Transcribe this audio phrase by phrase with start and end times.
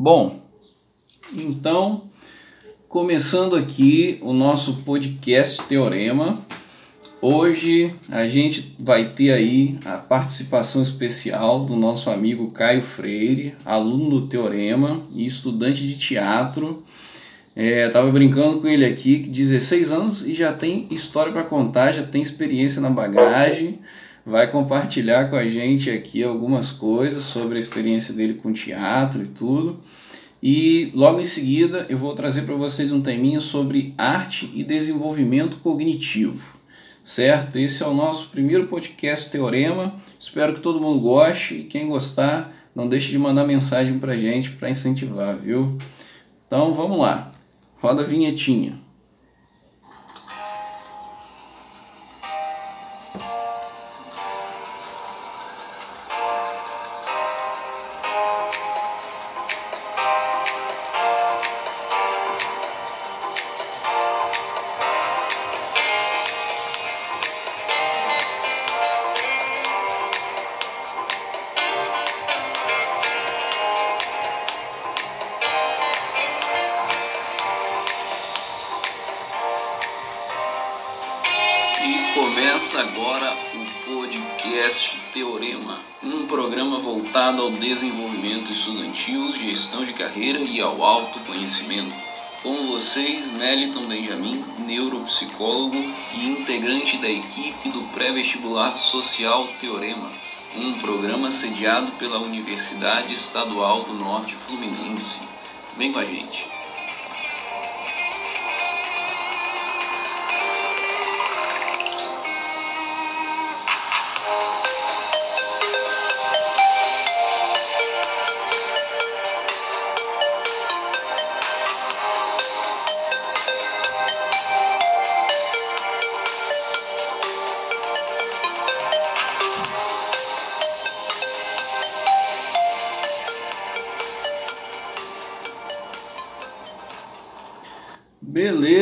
[0.00, 0.40] Bom,
[1.32, 2.04] então,
[2.88, 6.38] começando aqui o nosso podcast Teorema.
[7.20, 14.08] Hoje a gente vai ter aí a participação especial do nosso amigo Caio Freire, aluno
[14.08, 16.84] do Teorema e estudante de teatro.
[17.56, 22.04] É, tava brincando com ele aqui, 16 anos e já tem história para contar, já
[22.04, 23.80] tem experiência na bagagem.
[24.28, 29.26] Vai compartilhar com a gente aqui algumas coisas sobre a experiência dele com teatro e
[29.26, 29.80] tudo.
[30.42, 35.56] E logo em seguida eu vou trazer para vocês um teminha sobre arte e desenvolvimento
[35.56, 36.58] cognitivo
[37.02, 37.58] certo?
[37.58, 39.94] Esse é o nosso primeiro podcast Teorema.
[40.20, 44.50] Espero que todo mundo goste e quem gostar, não deixe de mandar mensagem para gente
[44.50, 45.78] para incentivar, viu?
[46.46, 47.32] Então vamos lá,
[47.80, 48.87] roda a vinhetinha.
[93.38, 100.10] Meliton Benjamin, neuropsicólogo e integrante da equipe do pré-vestibular social Teorema,
[100.56, 105.22] um programa sediado pela Universidade Estadual do Norte Fluminense.
[105.76, 106.57] Vem com a gente.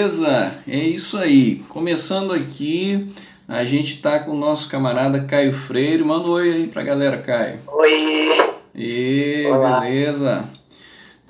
[0.06, 1.64] Beleza, é isso aí.
[1.68, 3.08] Começando aqui,
[3.48, 6.04] a gente tá com o nosso camarada Caio Freire.
[6.04, 7.58] Manda um oi aí pra galera, Caio.
[7.66, 8.28] Oi!
[8.72, 10.48] E beleza.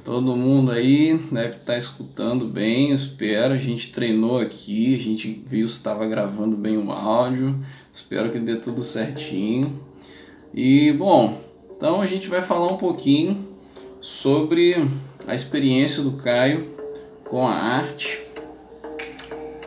[0.05, 3.55] Todo mundo aí deve estar tá escutando bem, espero.
[3.55, 7.59] A gente treinou aqui, a gente viu se estava gravando bem o áudio.
[7.91, 9.81] Espero que dê tudo certinho.
[10.53, 11.41] E bom,
[11.75, 13.49] então a gente vai falar um pouquinho
[14.03, 14.87] sobre
[15.27, 16.77] a experiência do Caio
[17.25, 18.26] com a arte,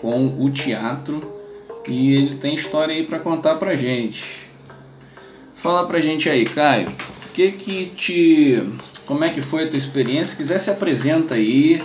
[0.01, 1.39] com o teatro
[1.87, 4.49] e ele tem história aí para contar pra gente.
[5.55, 6.91] Fala pra gente aí, Caio,
[7.33, 8.63] que que te
[9.05, 10.27] como é que foi a tua experiência?
[10.27, 11.81] Se quiser se apresenta aí,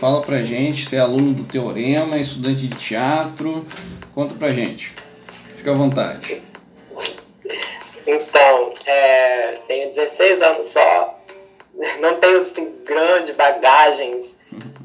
[0.00, 3.64] fala pra gente, você é aluno do Teorema, estudante de teatro,
[4.12, 4.92] conta pra gente.
[5.56, 6.42] Fica à vontade.
[8.06, 11.20] Então, é, tenho 16 anos só,
[12.00, 14.38] não tenho assim, grandes bagagens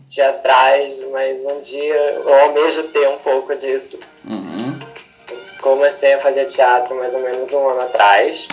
[0.09, 3.99] teatrais, mas um dia eu almejo ter um pouco disso.
[4.25, 4.79] Uhum.
[5.61, 8.47] Comecei a fazer teatro mais ou menos um ano atrás.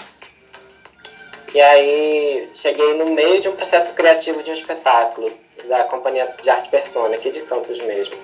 [1.54, 5.32] E aí cheguei no meio de um processo criativo de um espetáculo
[5.66, 8.14] da Companhia de Arte Persona, aqui de Campos mesmo.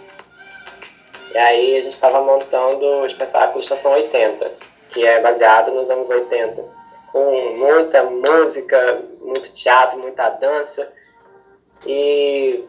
[1.32, 4.52] E aí a gente estava montando o espetáculo Estação 80,
[4.90, 6.62] que é baseado nos anos 80,
[7.10, 10.92] com muita música, muito teatro, muita dança.
[11.86, 12.62] E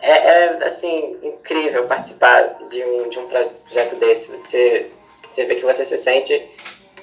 [0.00, 4.36] é, é, assim, incrível participar de um, de um projeto desse.
[4.36, 4.90] Você,
[5.30, 6.42] você vê que você se sente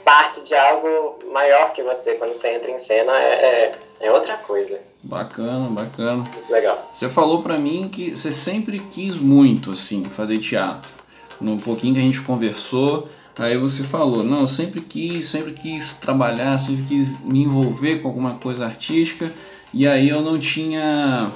[0.03, 2.16] parte de algo maior que você.
[2.16, 4.80] Quando você entra em cena, é, é, é outra coisa.
[5.03, 6.24] Bacana, bacana.
[6.24, 6.90] Muito legal.
[6.94, 10.91] Você falou pra mim que você sempre quis muito, assim, fazer teatro.
[11.40, 15.94] No pouquinho que a gente conversou, aí você falou, não, eu sempre quis, sempre quis
[15.94, 19.31] trabalhar, sempre quis me envolver com alguma coisa artística,
[19.74, 21.32] e aí eu não tinha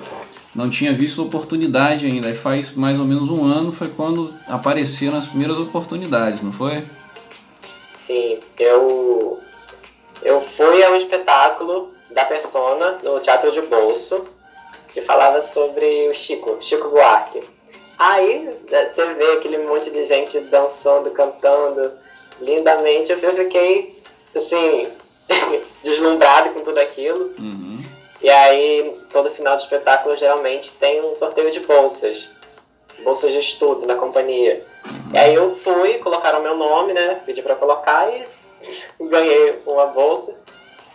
[0.54, 2.30] não tinha visto oportunidade ainda.
[2.30, 6.84] E faz mais ou menos um ano foi quando apareceram as primeiras oportunidades, não foi?
[7.94, 9.40] Sim, eu,
[10.22, 14.26] eu fui a um espetáculo da Persona no Teatro de Bolso
[14.94, 17.42] que falava sobre o Chico, Chico Buarque.
[17.98, 21.92] Aí né, você vê aquele monte de gente dançando, cantando
[22.42, 23.12] lindamente.
[23.12, 24.02] Eu fiquei
[24.36, 24.88] assim,
[25.84, 27.34] deslumbrado com tudo aquilo.
[27.40, 27.80] Uhum.
[28.22, 32.30] E aí, todo final de espetáculo geralmente tem um sorteio de bolsas.
[33.04, 34.64] Bolsas de estudo na companhia.
[35.12, 37.22] E aí eu fui, colocaram meu nome, né?
[37.26, 38.26] Pedi pra colocar e
[39.10, 40.40] ganhei uma bolsa.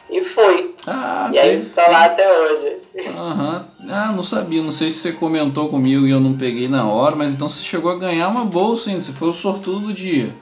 [0.08, 0.76] E fui.
[0.86, 2.76] Ah, e aí tô lá até hoje.
[3.08, 3.68] Aham.
[3.90, 4.62] Ah, não sabia.
[4.62, 7.62] Não sei se você comentou comigo e eu não peguei na hora, mas então você
[7.62, 9.00] chegou a ganhar uma bolsa, hein?
[9.00, 10.32] Você foi o sortudo do dia.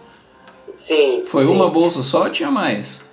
[0.76, 1.24] Sim.
[1.26, 1.50] Foi sim.
[1.50, 3.03] uma bolsa só ou tinha mais?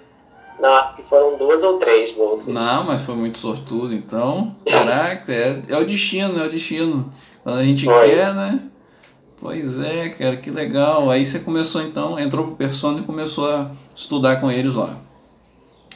[0.62, 2.54] Não, acho que foram duas ou três bolsas.
[2.54, 4.56] Não, mas foi muito sortudo, então.
[4.64, 7.12] Caraca, é, é o destino, é o destino.
[7.44, 8.10] Quando a gente Foi.
[8.10, 8.60] quer, né?
[9.40, 11.10] Pois é, cara, que legal.
[11.10, 15.00] Aí você começou então, entrou pro Persona e começou a estudar com eles lá.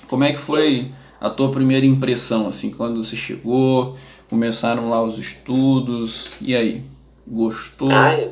[0.07, 0.91] Como é que foi
[1.21, 3.95] a tua primeira impressão, assim, quando você chegou,
[4.27, 6.83] começaram lá os estudos, e aí?
[7.27, 7.91] Gostou?
[7.91, 8.31] Ai,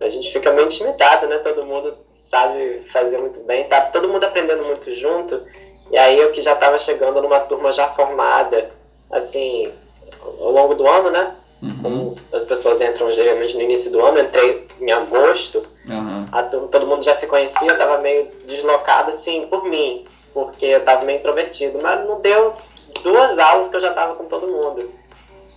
[0.00, 1.38] a gente fica meio intimidado, né?
[1.38, 1.92] Todo mundo
[2.32, 5.42] sabe fazer muito bem, tá todo mundo aprendendo muito junto.
[5.90, 8.70] E aí eu que já estava chegando numa turma já formada,
[9.10, 9.70] assim,
[10.40, 11.34] ao longo do ano, né?
[11.62, 11.82] Uhum.
[11.82, 16.26] Como as pessoas entram geralmente no início do ano, eu entrei em agosto, Aham.
[16.32, 20.82] a todo mundo já se conhecia, eu tava meio deslocado, assim, por mim, porque eu
[20.82, 22.54] tava meio introvertido, mas não deu
[23.02, 24.90] duas aulas que eu já tava com todo mundo.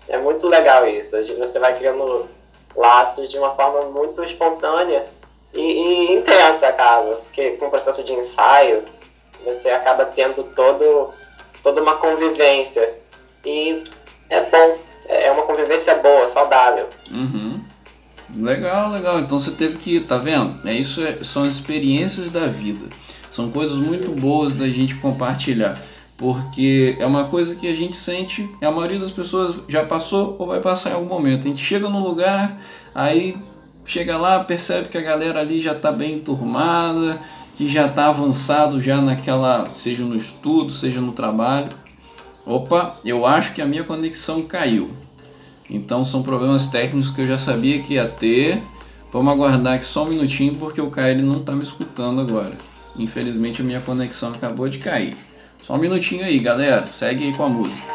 [0.10, 2.27] É muito legal isso, você vai criando
[2.75, 5.06] laços de uma forma muito espontânea
[5.56, 8.84] e, e intensa, acaba, porque com o processo de ensaio,
[9.44, 11.13] você acaba tendo todo,
[11.63, 12.94] toda uma convivência,
[13.46, 13.84] e
[14.30, 16.90] é bom, é uma convivência boa, saudável.
[17.12, 17.60] Uhum.
[18.36, 19.19] Legal, legal.
[19.19, 20.68] Então você teve que, tá vendo?
[20.68, 22.88] É isso, é- são as experiências da vida.
[23.30, 25.80] São coisas muito boas da gente compartilhar.
[26.18, 30.48] Porque é uma coisa que a gente sente, a maioria das pessoas já passou ou
[30.48, 31.46] vai passar em algum momento.
[31.46, 32.58] A gente chega num lugar,
[32.94, 33.38] aí
[33.86, 37.20] chega lá, percebe que a galera ali já está bem turmada,
[37.56, 41.72] que já está avançado já naquela, seja no estudo, seja no trabalho.
[42.46, 44.92] Opa, eu acho que a minha conexão caiu.
[45.70, 48.62] Então são problemas técnicos que eu já sabia que ia ter.
[49.12, 52.58] Vamos aguardar aqui só um minutinho porque o Caio ele não está me escutando agora.
[52.98, 55.16] Infelizmente a minha conexão acabou de cair.
[55.64, 56.86] Só um minutinho aí, galera.
[56.86, 57.95] Segue aí com a música.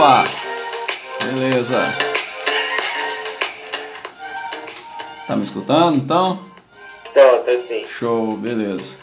[0.00, 0.24] Opa!
[1.22, 1.82] Beleza.
[5.26, 6.40] Tá me escutando então?
[7.12, 7.84] Tô, tô sim.
[7.86, 8.96] Show, beleza.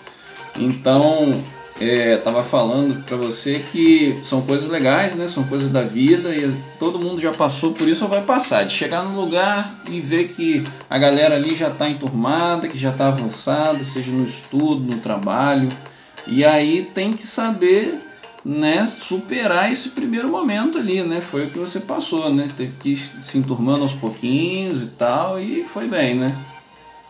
[0.56, 1.40] Então,
[1.80, 5.28] é, tava falando pra você que são coisas legais, né?
[5.28, 8.64] São coisas da vida e todo mundo já passou por isso ou vai passar.
[8.64, 12.92] De chegar num lugar e ver que a galera ali já tá enturmada, que já
[12.92, 15.72] tá avançada, seja no estudo, no trabalho.
[16.26, 18.02] E aí tem que saber,
[18.48, 21.20] né, superar esse primeiro momento ali, né?
[21.20, 22.50] Foi o que você passou, né?
[22.56, 26.46] Teve que ir se enturmando aos pouquinhos e tal, e foi bem, né?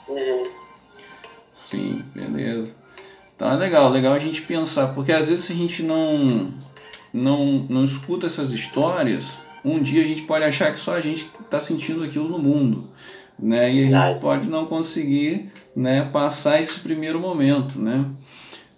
[0.09, 0.49] Uhum.
[1.53, 2.75] Sim, beleza.
[3.35, 6.51] Então é legal, legal a gente pensar, porque às vezes a gente não,
[7.13, 11.29] não, não escuta essas histórias, um dia a gente pode achar que só a gente
[11.39, 12.89] está sentindo aquilo no mundo,
[13.37, 13.71] né?
[13.71, 18.09] E a gente pode não conseguir, né, passar esse primeiro momento, né?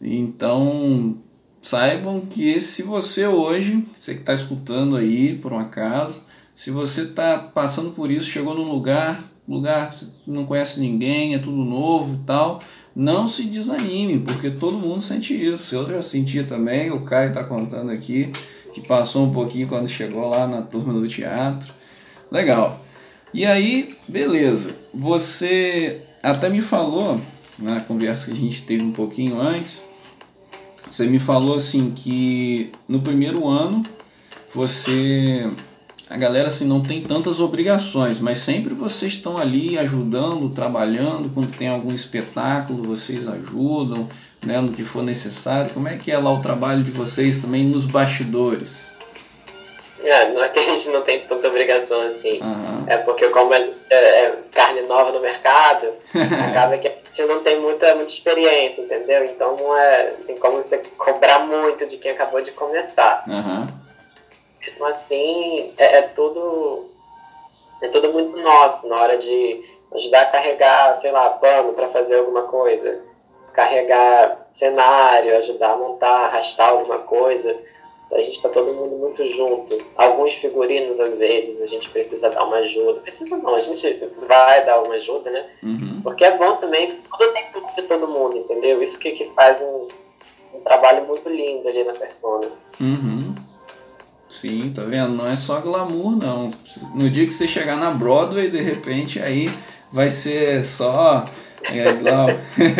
[0.01, 1.21] Então
[1.61, 6.23] saibam que se você hoje, você que está escutando aí por um acaso,
[6.55, 9.93] se você está passando por isso, chegou num lugar, lugar
[10.27, 12.61] não conhece ninguém, é tudo novo e tal,
[12.95, 15.75] não se desanime, porque todo mundo sente isso.
[15.75, 18.31] Eu já sentia também, o Caio está contando aqui,
[18.73, 21.73] que passou um pouquinho quando chegou lá na turma do teatro.
[22.31, 22.83] Legal.
[23.33, 24.75] E aí, beleza.
[24.93, 27.21] Você até me falou,
[27.57, 29.83] na conversa que a gente teve um pouquinho antes,
[30.89, 33.85] você me falou assim que no primeiro ano
[34.53, 35.49] você
[36.09, 41.55] a galera assim não tem tantas obrigações, mas sempre vocês estão ali ajudando, trabalhando, quando
[41.55, 44.09] tem algum espetáculo, vocês ajudam,
[44.43, 45.71] né, no que for necessário.
[45.71, 48.91] Como é que é lá o trabalho de vocês também nos bastidores?
[50.03, 52.39] É, não é que a gente não tem tanta obrigação assim.
[52.41, 52.85] Aham.
[52.87, 55.93] É porque como é, é- é carne nova no mercado,
[56.49, 59.25] acaba que a gente não tem muita, muita experiência, entendeu?
[59.25, 60.13] Então não é.
[60.25, 63.23] Tem como você cobrar muito de quem acabou de começar.
[63.27, 63.67] Aham.
[64.65, 66.89] Mesmo assim, é, é tudo.
[67.81, 69.63] É tudo muito nosso, na hora de
[69.93, 72.99] ajudar a carregar, sei lá, pano para fazer alguma coisa,
[73.53, 77.57] carregar cenário, ajudar a montar, arrastar alguma coisa.
[78.11, 79.77] A gente está todo mundo muito junto.
[79.95, 83.01] Alguns figurinos, às vezes, a gente precisa dar uma ajuda.
[83.01, 85.45] Precisa não, a gente vai dar uma ajuda, né?
[85.61, 86.01] Uhum.
[86.01, 88.81] Porque é bom também, tudo tem tudo de todo mundo, entendeu?
[88.81, 89.87] Isso que, que faz um,
[90.55, 92.47] um trabalho muito lindo ali na persona.
[92.81, 93.35] Uhum.
[94.27, 95.13] Sim, tá vendo?
[95.15, 96.51] Não é só glamour, não.
[96.93, 99.49] No dia que você chegar na Broadway, de repente, aí
[99.91, 101.25] vai ser só.
[101.63, 102.27] É, lá,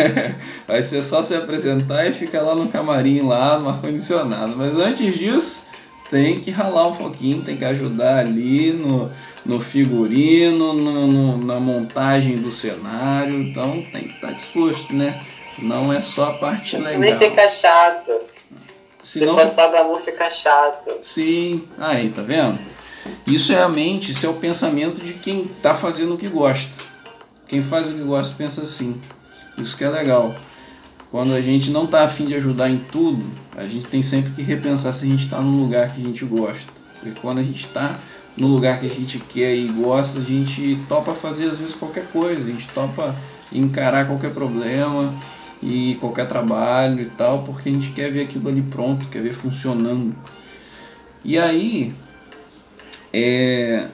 [0.66, 4.56] vai ser só se apresentar e ficar lá no camarim, lá no ar-condicionado.
[4.56, 5.62] Mas antes disso,
[6.10, 9.10] tem que ralar um pouquinho, tem que ajudar ali no,
[9.46, 15.20] no figurino, no, no, na montagem do cenário, então tem que estar tá disposto, né?
[15.58, 16.98] Não é só a parte legal.
[16.98, 18.12] Nem fica chato.
[19.02, 20.98] Se, não for só glamour, fica chato.
[21.02, 22.58] Sim, aí, tá vendo?
[23.26, 26.89] Isso é a mente, isso é o pensamento de quem tá fazendo o que gosta.
[27.50, 28.94] Quem faz o que gosta pensa assim.
[29.58, 30.36] Isso que é legal.
[31.10, 33.24] Quando a gente não tá afim de ajudar em tudo,
[33.56, 36.24] a gente tem sempre que repensar se a gente está no lugar que a gente
[36.24, 36.72] gosta.
[36.94, 37.98] Porque quando a gente está
[38.36, 42.06] no lugar que a gente quer e gosta, a gente topa fazer às vezes qualquer
[42.12, 43.16] coisa, a gente topa
[43.52, 45.12] encarar qualquer problema
[45.60, 49.34] e qualquer trabalho e tal, porque a gente quer ver aquilo ali pronto, quer ver
[49.34, 50.14] funcionando.
[51.24, 51.92] E aí,
[53.12, 53.88] é.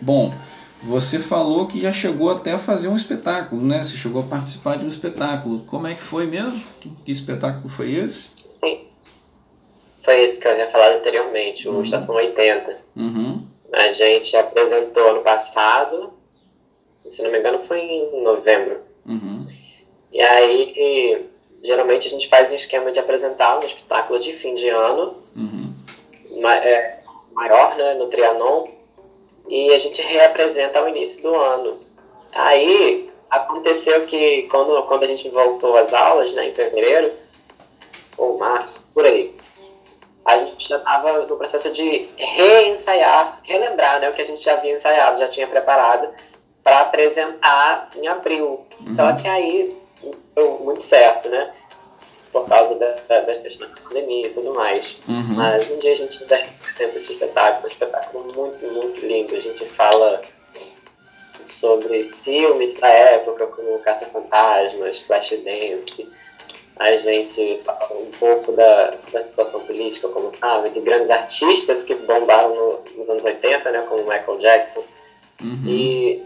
[0.00, 0.34] Bom,
[0.82, 3.82] você falou que já chegou até a fazer um espetáculo, né?
[3.82, 5.60] Você chegou a participar de um espetáculo.
[5.66, 6.62] Como é que foi mesmo?
[7.04, 8.30] Que espetáculo foi esse?
[8.48, 8.86] Sim.
[10.00, 11.82] Foi esse que eu havia falado anteriormente, o uhum.
[11.82, 12.78] Estação 80.
[12.96, 13.46] Uhum.
[13.72, 16.14] A gente apresentou ano passado,
[17.06, 18.80] se não me engano foi em novembro.
[19.06, 19.44] Uhum.
[20.10, 21.26] E aí,
[21.62, 25.74] geralmente a gente faz um esquema de apresentar um espetáculo de fim de ano, uhum.
[26.48, 27.00] é,
[27.32, 28.79] maior, né, no Trianon,
[29.50, 31.78] e a gente reapresenta ao início do ano.
[32.32, 37.12] Aí aconteceu que quando, quando a gente voltou às aulas, né, em fevereiro,
[38.16, 39.34] ou março, por aí,
[40.24, 44.52] a gente já estava no processo de reensaiar, relembrar né, o que a gente já
[44.52, 46.08] havia ensaiado, já tinha preparado
[46.62, 48.64] para apresentar em abril.
[48.80, 48.90] Uhum.
[48.90, 49.76] Só que aí
[50.36, 51.52] deu muito certo, né?
[52.32, 54.98] Por causa da, da, das questões da pandemia e tudo mais.
[55.08, 55.34] Uhum.
[55.34, 59.34] Mas um dia a gente apresenta esse espetáculo, um espetáculo muito, muito lindo.
[59.34, 60.22] A gente fala
[61.42, 66.08] sobre filmes da época, como Caça Fantasmas, Flashdance.
[66.76, 71.94] A gente fala um pouco da, da situação política como estava, de grandes artistas que
[71.94, 74.84] bombaram no, nos anos 80, né, como Michael Jackson.
[75.42, 75.62] Uhum.
[75.66, 76.22] E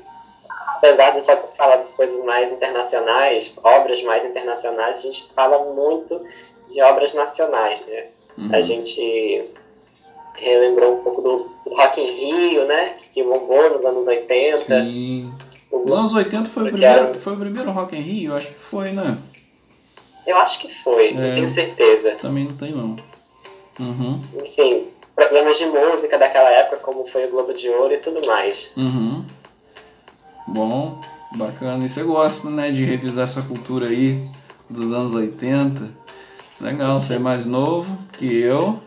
[0.67, 6.21] apesar de só falar das coisas mais internacionais, obras mais internacionais, a gente fala muito
[6.71, 8.07] de obras nacionais, né?
[8.37, 8.51] Uhum.
[8.53, 9.51] A gente
[10.35, 12.97] relembrou um pouco do, do Rock in Rio, né?
[13.13, 14.83] Que bombou nos anos 80.
[14.83, 15.33] Sim.
[15.73, 17.19] Nos anos 80 foi o, primeiro, era...
[17.19, 18.35] foi o primeiro Rock in Rio?
[18.35, 19.19] Acho que foi, né?
[20.27, 22.13] Eu acho que foi, é, não tenho certeza.
[22.13, 22.97] Também não tem não.
[23.79, 24.23] Uhum.
[24.43, 28.73] Enfim, programas de música daquela época, como foi o Globo de Ouro e tudo mais.
[28.77, 29.25] Uhum.
[30.47, 31.01] Bom,
[31.35, 31.85] bacana.
[31.85, 34.29] E você gosta, né, de revisar essa cultura aí
[34.69, 35.83] dos anos 80?
[36.61, 38.81] Legal, você é mais novo que eu.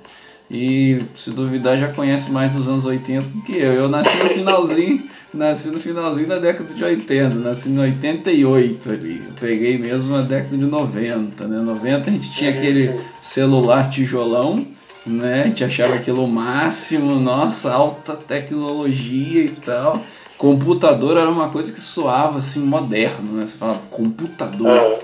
[0.49, 3.73] E se duvidar já conhece mais dos anos 80 do que eu.
[3.73, 9.21] Eu nasci no finalzinho, nasci no finalzinho da década de 80, nasci no 88 ali.
[9.27, 11.59] Eu peguei mesmo a década de 90, né?
[11.59, 14.65] 90 a gente tinha aquele celular tijolão,
[15.05, 15.41] né?
[15.41, 20.01] A gente achava aquilo o máximo, nossa, alta tecnologia e tal.
[20.37, 23.45] Computador era uma coisa que soava assim moderno, né?
[23.45, 24.99] Você falava computador.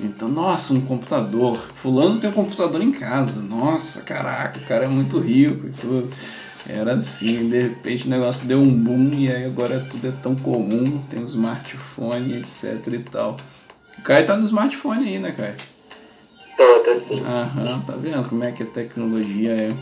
[0.00, 1.58] Então, nossa, um computador.
[1.74, 3.40] Fulano tem um computador em casa.
[3.40, 6.08] Nossa, caraca, o cara é muito rico e tudo.
[6.68, 10.34] Era assim, de repente o negócio deu um boom e aí agora tudo é tão
[10.34, 13.36] comum, tem o smartphone, etc e tal.
[13.98, 15.54] O Caio tá no smartphone aí, né, Caio?
[16.56, 17.22] Tô, tá sim.
[17.24, 19.72] Aham, tá vendo como é que a tecnologia é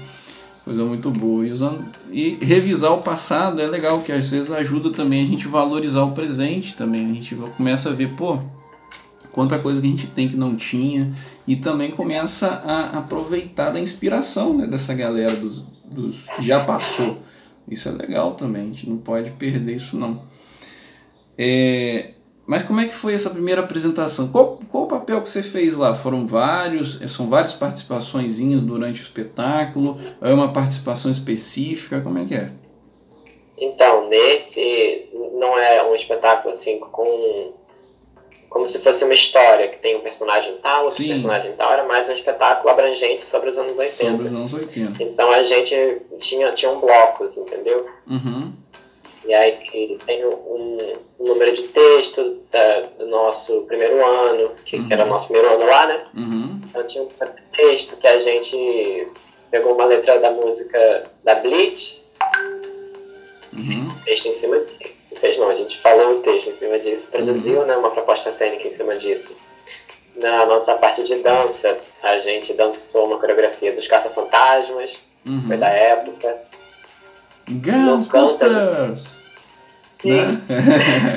[0.64, 1.46] coisa muito boa.
[1.46, 5.46] E, usando, e revisar o passado é legal, que às vezes ajuda também a gente
[5.46, 7.10] valorizar o presente também.
[7.10, 8.38] A gente começa a ver, pô,
[9.30, 11.12] quanta coisa que a gente tem que não tinha,
[11.46, 17.22] e também começa a aproveitar da inspiração né, dessa galera dos, dos já passou.
[17.68, 20.22] Isso é legal também, a gente não pode perder isso não.
[21.36, 22.12] É,
[22.46, 24.28] mas como é que foi essa primeira apresentação?
[24.28, 25.94] Qual, qual o papel que você fez lá?
[25.94, 29.98] Foram vários, são várias participações durante o espetáculo?
[30.20, 32.00] É uma participação específica?
[32.00, 32.50] Como é que é?
[33.56, 35.08] Então, nesse
[35.38, 37.52] não é um espetáculo assim com
[38.54, 41.08] como se fosse uma história que tem um personagem tal, outro Sim.
[41.08, 44.10] personagem tal, era mais um espetáculo abrangente sobre os anos 80.
[44.12, 45.02] Sobre os anos 80.
[45.02, 47.84] Então a gente tinha, tinha um blocos, entendeu?
[48.06, 48.52] Uhum.
[49.26, 54.86] E aí tem um, um número de texto da, do nosso primeiro ano, que, uhum.
[54.86, 55.12] que, era o uhum.
[55.12, 56.04] nosso primeiro ano lá, né?
[56.14, 56.60] Uhum.
[56.68, 57.08] Então tinha um
[57.56, 59.08] texto que a gente
[59.50, 62.04] pegou uma letra da música da Bleach,
[63.52, 63.90] uhum.
[64.04, 64.60] texto em cima
[65.24, 67.66] fez não, a gente falou o texto em cima disso, produziu uhum.
[67.66, 69.38] né, uma proposta cênica em cima disso.
[70.16, 75.42] Na nossa parte de dança, a gente dançou uma coreografia dos Caça-Fantasmas, uhum.
[75.46, 76.42] foi da época.
[77.48, 79.13] Ghostbusters!
[80.08, 80.40] Né?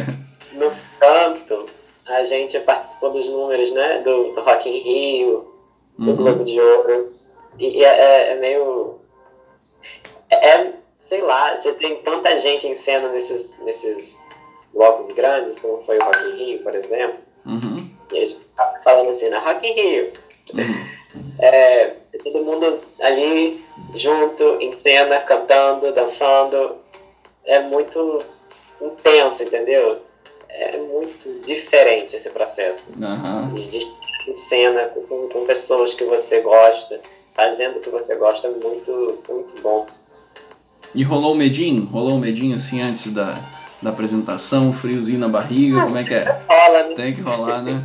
[0.54, 1.66] no canto,
[2.06, 5.54] a gente participou dos números né, do, do Rock in Rio,
[5.98, 6.16] do uhum.
[6.16, 7.14] Globo de Ouro.
[7.60, 9.00] E, e é, é, meio
[10.30, 14.22] É, sei lá, você tem tanta gente em cena nesses, nesses
[14.74, 17.20] blocos grandes, como foi o Rock in Rio, por exemplo.
[17.46, 17.90] Uhum.
[18.12, 20.14] E a gente tá falando assim, na Rock in Rio.
[20.54, 20.98] Uhum.
[21.40, 23.64] É, todo mundo ali
[23.96, 26.78] junto, em cena, cantando, dançando.
[27.46, 28.24] É muito
[28.82, 30.02] intenso, entendeu?
[30.50, 32.94] É muito diferente esse processo.
[33.00, 33.54] Uhum.
[33.54, 33.80] De,
[34.28, 37.00] em cena com, com pessoas que você gosta,
[37.34, 39.86] fazendo o que você gosta, é muito, muito bom.
[40.96, 41.86] E rolou um medinho?
[41.86, 43.38] Rolou um medinho assim antes da,
[43.82, 46.24] da apresentação, friozinho na barriga, como é que é?
[46.50, 46.96] Rola, né?
[46.96, 47.84] Tem que rolar, né?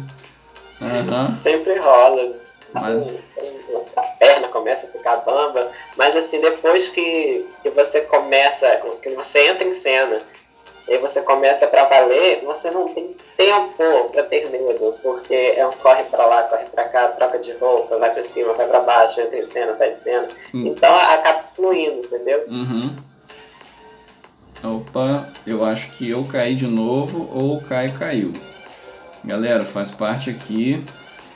[0.80, 1.36] Uhum.
[1.42, 2.36] Sempre rola.
[2.72, 3.02] Mas-
[3.96, 9.48] A perna começa a ficar bamba, mas assim, depois que, que você começa, que você
[9.48, 10.22] entra em cena
[10.88, 15.72] e você começa pra valer, você não tem tempo pra ter medo, porque é um
[15.72, 19.20] corre pra lá, corre pra cá, troca de roupa, vai pra cima, vai pra baixo,
[19.20, 20.28] entra em cena, sai de cena.
[20.54, 20.66] Hum.
[20.66, 22.44] Então acaba fluindo, entendeu?
[22.48, 22.96] Uhum.
[24.62, 28.32] Opa, eu acho que eu caí de novo ou o Caio caiu.
[29.24, 30.84] Galera, faz parte aqui,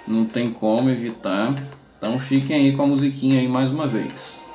[0.07, 1.53] não tem como evitar.
[1.99, 4.46] Então fiquem aí com a musiquinha aí mais uma vez.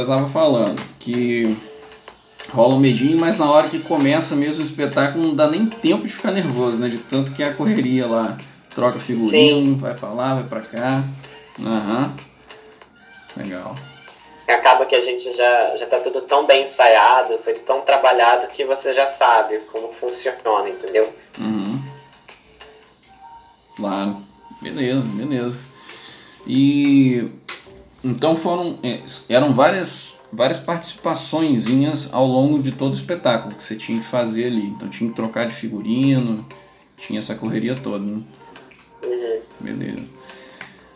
[0.00, 1.56] Você tava falando que
[2.52, 6.06] rola um medinho, mas na hora que começa mesmo o espetáculo não dá nem tempo
[6.06, 6.88] de ficar nervoso, né?
[6.88, 8.38] De tanto que é a correria lá.
[8.74, 11.04] Troca figurino, vai pra lá, vai pra cá.
[11.60, 12.16] Aham.
[13.36, 13.74] Legal.
[14.48, 18.64] acaba que a gente já, já tá tudo tão bem ensaiado, foi tão trabalhado que
[18.64, 21.12] você já sabe como funciona, entendeu?
[21.38, 21.80] Uhum.
[23.76, 24.16] Claro.
[24.60, 25.58] Beleza, beleza.
[26.46, 27.30] E
[28.02, 33.74] então foram é, eram várias várias participaçõezinhas ao longo de todo o espetáculo que você
[33.74, 34.66] tinha que fazer ali.
[34.66, 36.46] Então tinha que trocar de figurino,
[36.96, 38.20] tinha essa correria toda, né?
[39.02, 39.40] Uhum.
[39.58, 40.06] Beleza.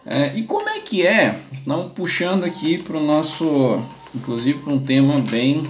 [0.07, 3.83] É, e como é que é, não puxando aqui para o nosso,
[4.15, 5.67] inclusive para um tema bem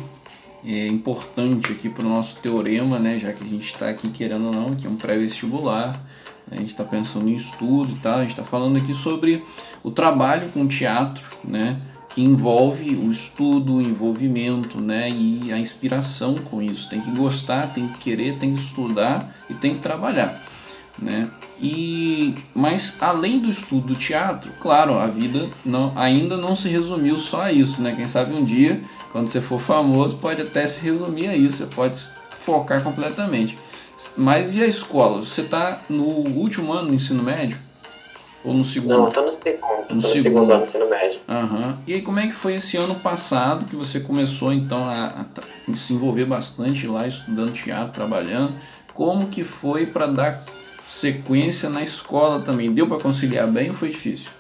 [0.67, 4.47] é, importante aqui para o nosso teorema, né, já que a gente está aqui querendo
[4.47, 6.01] ou não, que é um pré-vestibular,
[6.51, 9.43] a gente está pensando em estudo tal, a gente está falando aqui sobre
[9.83, 16.37] o trabalho com teatro, né, que envolve o estudo, o envolvimento, né, e a inspiração
[16.37, 16.89] com isso.
[16.89, 20.43] Tem que gostar, tem que querer, tem que estudar e tem que trabalhar,
[20.99, 21.29] né?
[21.61, 27.17] E mas além do estudo do teatro, claro, a vida não, ainda não se resumiu
[27.19, 27.95] só a isso, né?
[27.97, 28.81] Quem sabe um dia,
[29.13, 31.99] quando você for famoso, pode até se resumir a isso, você pode
[32.45, 33.57] focar completamente.
[34.17, 35.19] Mas e a escola?
[35.19, 37.59] Você está no último ano do ensino médio?
[38.45, 38.99] Ou no segundo?
[38.99, 40.23] Não, tô no segundo, tô no segundo.
[40.23, 41.21] segundo ano do ensino médio.
[41.27, 41.79] Aham.
[41.87, 45.77] E aí, como é que foi esse ano passado que você começou então a, a
[45.77, 48.55] se envolver bastante lá, estudando teatro, trabalhando?
[48.93, 50.45] Como que foi para dar
[50.87, 52.71] sequência na escola também?
[52.71, 54.31] Deu para conciliar bem ou foi difícil?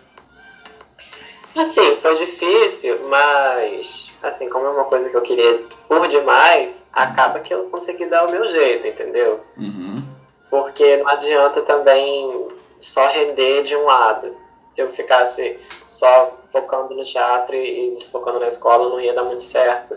[1.57, 7.41] Assim, foi difícil, mas assim, como é uma coisa que eu queria por demais, acaba
[7.41, 9.41] que eu consegui dar o meu jeito, entendeu?
[9.57, 10.03] Uhum.
[10.51, 12.49] Porque não adianta também
[12.81, 14.37] só render de um lado.
[14.75, 19.43] Se eu ficasse só focando no teatro e desfocando na escola, não ia dar muito
[19.43, 19.97] certo.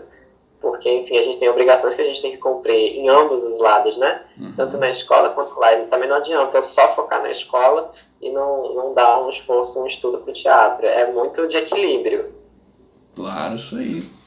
[0.60, 3.60] Porque, enfim, a gente tem obrigações que a gente tem que cumprir em ambos os
[3.60, 4.22] lados, né?
[4.36, 4.52] Uhum.
[4.56, 5.72] Tanto na escola quanto lá.
[5.74, 9.80] E também não adianta eu só focar na escola e não, não dar um esforço,
[9.80, 10.86] um estudo pro teatro.
[10.86, 12.34] É muito de equilíbrio.
[13.14, 14.17] Claro, isso aí.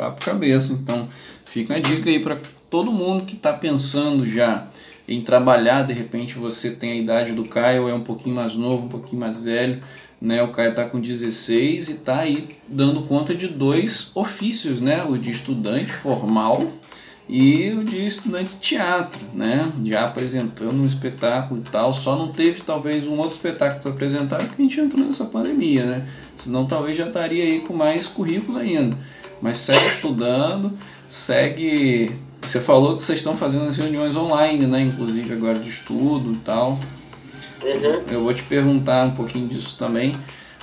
[0.00, 0.72] Papo cabeça.
[0.72, 1.10] Então,
[1.44, 2.38] fica a dica aí para
[2.70, 4.66] todo mundo que está pensando já
[5.06, 5.82] em trabalhar.
[5.82, 9.20] De repente você tem a idade do Caio, é um pouquinho mais novo, um pouquinho
[9.20, 9.82] mais velho.
[10.18, 10.42] Né?
[10.42, 15.04] O Caio está com 16 e está aí dando conta de dois ofícios, né?
[15.04, 16.72] O de estudante formal
[17.28, 19.70] e o de estudante de teatro, né?
[19.84, 21.92] Já apresentando um espetáculo e tal.
[21.92, 25.84] Só não teve talvez um outro espetáculo para apresentar porque a gente entrou nessa pandemia,
[25.84, 26.08] né?
[26.38, 28.96] Senão talvez já estaria aí com mais currículo ainda.
[29.40, 30.72] Mas segue estudando,
[31.08, 32.12] segue.
[32.42, 34.80] Você falou que vocês estão fazendo as reuniões online, né?
[34.80, 36.78] Inclusive agora de estudo e tal.
[37.62, 38.02] Uhum.
[38.10, 40.16] Eu vou te perguntar um pouquinho disso também.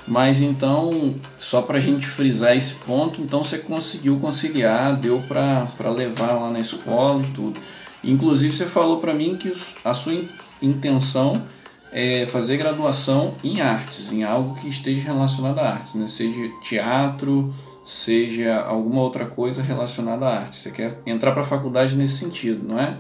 [0.08, 5.90] Mas então, só para a gente frisar esse ponto, então você conseguiu conciliar, deu para
[5.92, 7.60] levar lá na escola e tudo.
[8.02, 10.24] Inclusive você falou para mim que a sua
[10.62, 11.44] intenção
[11.92, 16.08] é fazer graduação em artes, em algo que esteja relacionado a artes, né?
[16.08, 17.54] seja teatro,
[17.88, 20.58] seja alguma outra coisa relacionada à arte.
[20.58, 22.98] Você quer entrar para a faculdade nesse sentido, não é?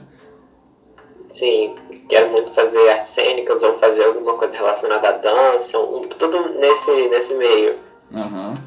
[1.30, 1.76] Sim,
[2.08, 6.92] quero muito fazer artes cênicas ou fazer alguma coisa relacionada à dança, um, tudo nesse,
[7.10, 7.76] nesse meio.
[8.16, 8.64] Aham,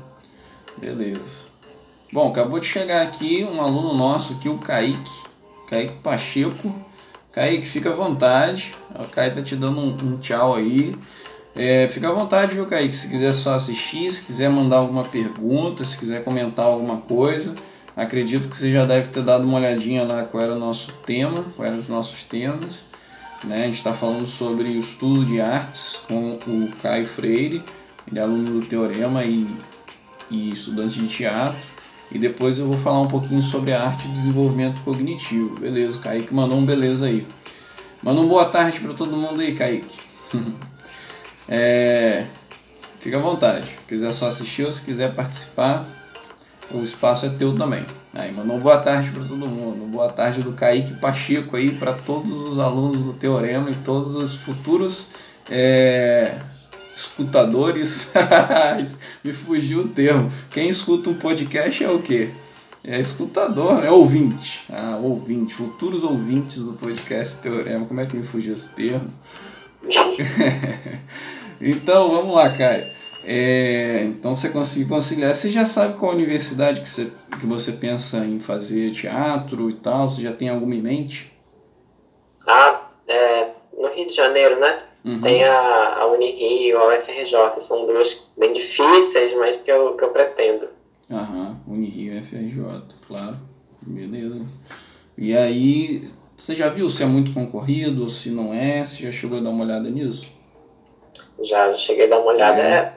[0.77, 1.47] beleza.
[2.13, 5.11] Bom, acabou de chegar aqui um aluno nosso aqui, o Kaique,
[5.69, 6.75] Kaique Pacheco.
[7.33, 8.75] Kaique, fica à vontade.
[8.95, 10.95] O Kaique tá te dando um, um tchau aí.
[11.55, 12.95] É, fica à vontade, viu, Kaique?
[12.95, 17.55] Se quiser só assistir, se quiser mandar alguma pergunta, se quiser comentar alguma coisa.
[17.97, 21.45] Acredito que você já deve ter dado uma olhadinha lá qual era o nosso tema,
[21.57, 22.81] quais eram os nossos temas.
[23.45, 23.65] Né?
[23.65, 27.63] A gente está falando sobre o estudo de artes com o Caio Freire,
[28.09, 29.49] ele é aluno do Teorema e,
[30.31, 31.67] e estudante de teatro.
[32.13, 35.59] E depois eu vou falar um pouquinho sobre a arte e desenvolvimento cognitivo.
[35.61, 37.27] Beleza, Kaique mandou um beleza aí.
[38.03, 39.99] Manda um boa tarde para todo mundo aí, Kaique.
[41.51, 42.27] é,
[43.01, 43.67] fica à vontade.
[43.67, 45.85] Se quiser só assistir ou se quiser participar,
[46.71, 47.85] o espaço é teu também.
[48.15, 49.85] Aí mandou boa tarde para todo mundo.
[49.87, 54.33] Boa tarde do Kaique Pacheco aí para todos os alunos do Teorema e todos os
[54.35, 55.11] futuros
[55.51, 56.37] é,
[56.95, 58.13] escutadores.
[59.25, 60.31] Me fugiu o termo.
[60.53, 62.31] Quem escuta um podcast é o quê?
[62.83, 64.63] É escutador, é ouvinte.
[64.71, 67.87] Ah, ouvinte, futuros ouvintes do podcast Teorema.
[67.87, 69.11] Como é que me fugiu esse termo?
[71.61, 72.88] então, vamos lá, Caio.
[73.25, 75.35] É, então você conseguiu conciliar.
[75.35, 80.09] Você já sabe qual universidade que você, que você pensa em fazer teatro e tal?
[80.09, 81.31] Você já tem alguma em mente?
[82.46, 84.83] Ah, é, no Rio de Janeiro, né?
[85.05, 85.20] Uhum.
[85.20, 90.11] Tem a, a Unirio, a UFRJ, são duas bem difíceis, mas que eu, que eu
[90.11, 90.68] pretendo.
[91.11, 93.37] Aham, Unirio e UFRJ, claro.
[93.83, 94.44] Beleza.
[95.16, 96.05] E aí,
[96.37, 98.85] você já viu se é muito concorrido ou se não é?
[98.85, 100.39] Você já chegou a dar uma olhada nisso?
[101.42, 102.94] Já, cheguei a dar uma olhada, é,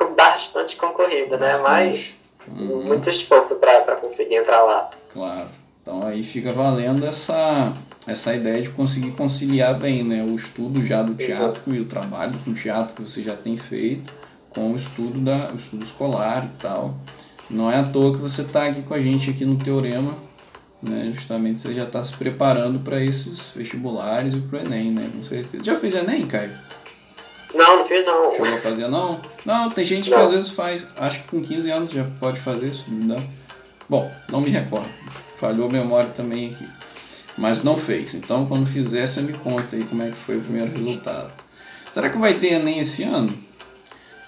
[0.00, 1.58] é bastante concorrida, né?
[1.58, 2.84] Mas uhum.
[2.84, 4.90] muito esforço para conseguir entrar lá.
[5.12, 5.48] Claro.
[5.80, 7.74] Então aí fica valendo essa,
[8.06, 11.74] essa ideia de conseguir conciliar bem né, o estudo já do teatro uhum.
[11.74, 14.12] e o trabalho com o teatro que você já tem feito
[14.50, 16.94] com o estudo, da, o estudo escolar e tal.
[17.50, 20.16] Não é à toa que você está aqui com a gente aqui no Teorema,
[20.82, 21.10] né?
[21.14, 25.10] Justamente você já está se preparando para esses vestibulares e para o Enem, né?
[25.12, 25.64] Com certeza.
[25.64, 26.52] Já fez Enem, Caio?
[27.54, 28.32] Não, não fiz não.
[28.32, 29.20] Chegou a fazer não?
[29.44, 30.18] Não, tem gente não.
[30.18, 33.22] que às vezes faz, acho que com 15 anos já pode fazer isso, não
[33.88, 34.88] Bom, não me recordo.
[35.36, 36.66] Falhou a memória também aqui.
[37.36, 38.14] Mas não fez.
[38.14, 41.32] Então quando fizer, você me conta aí como é que foi o primeiro resultado.
[41.90, 43.36] Será que vai ter Enem esse ano?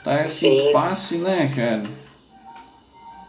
[0.03, 0.71] Tá esse Sim.
[0.73, 1.83] passe, né, cara?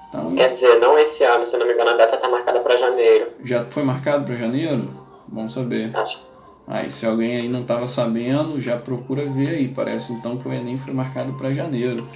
[0.10, 2.78] Então, Quer dizer, não esse ano, se não me engano, a data tá marcada para
[2.78, 3.32] janeiro.
[3.44, 4.90] Já foi marcado para janeiro?
[5.28, 5.96] Bom saber.
[5.96, 6.45] Acho que sim.
[6.68, 9.68] Aí, se alguém aí não estava sabendo, já procura ver aí.
[9.68, 12.08] Parece então que o Enem foi marcado para janeiro.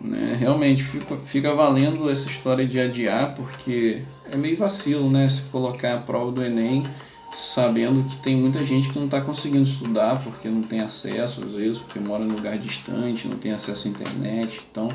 [0.00, 0.36] Né?
[0.38, 5.28] Realmente fica, fica valendo essa história de adiar, porque é meio vacilo, né?
[5.28, 6.84] Se colocar a prova do Enem
[7.32, 11.54] sabendo que tem muita gente que não está conseguindo estudar porque não tem acesso, às
[11.54, 14.60] vezes, porque mora em lugar distante, não tem acesso à internet.
[14.70, 14.88] Então,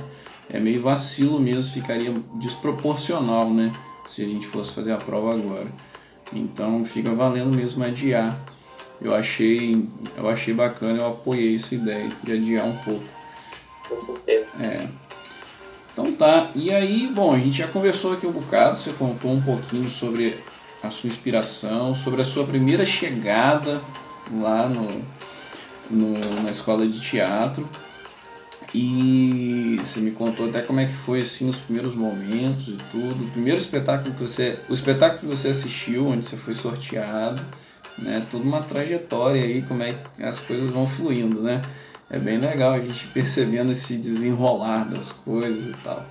[0.49, 3.71] é meio vacilo mesmo, ficaria desproporcional, né?
[4.07, 5.67] Se a gente fosse fazer a prova agora.
[6.33, 8.39] Então, fica valendo mesmo adiar
[9.01, 13.05] eu achei, eu achei bacana, eu apoiei essa ideia de adiar um pouco.
[13.87, 14.51] Com certeza.
[14.61, 14.87] É.
[15.93, 19.41] Então tá, e aí, bom, a gente já conversou aqui um bocado, você contou um
[19.41, 20.37] pouquinho sobre
[20.83, 23.81] a sua inspiração, sobre a sua primeira chegada
[24.31, 24.87] lá no,
[25.89, 27.67] no, na escola de teatro.
[28.73, 33.25] E você me contou até como é que foi assim os primeiros momentos e tudo.
[33.25, 34.59] O primeiro espetáculo que você.
[34.69, 37.43] O espetáculo que você assistiu, onde você foi sorteado
[38.01, 38.25] né?
[38.29, 41.61] Toda uma trajetória aí, como é que as coisas vão fluindo, né?
[42.09, 46.03] É bem legal a gente percebendo esse desenrolar das coisas e tal.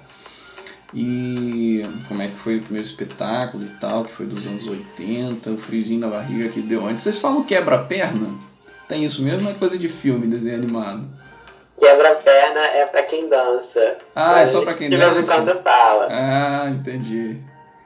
[0.95, 5.51] E como é que foi o primeiro espetáculo e tal, que foi dos anos 80,
[5.51, 7.03] o friozinho na barriga que deu antes.
[7.03, 8.35] Vocês falam quebra-perna?
[8.89, 9.51] Tem isso mesmo?
[9.51, 11.07] É coisa de filme, desenho animado.
[11.77, 13.99] Quebra-perna é pra quem dança.
[14.17, 15.09] Ah, é só pra quem dança?
[15.09, 16.09] De vez em quando fala.
[16.11, 17.39] Ah, entendi.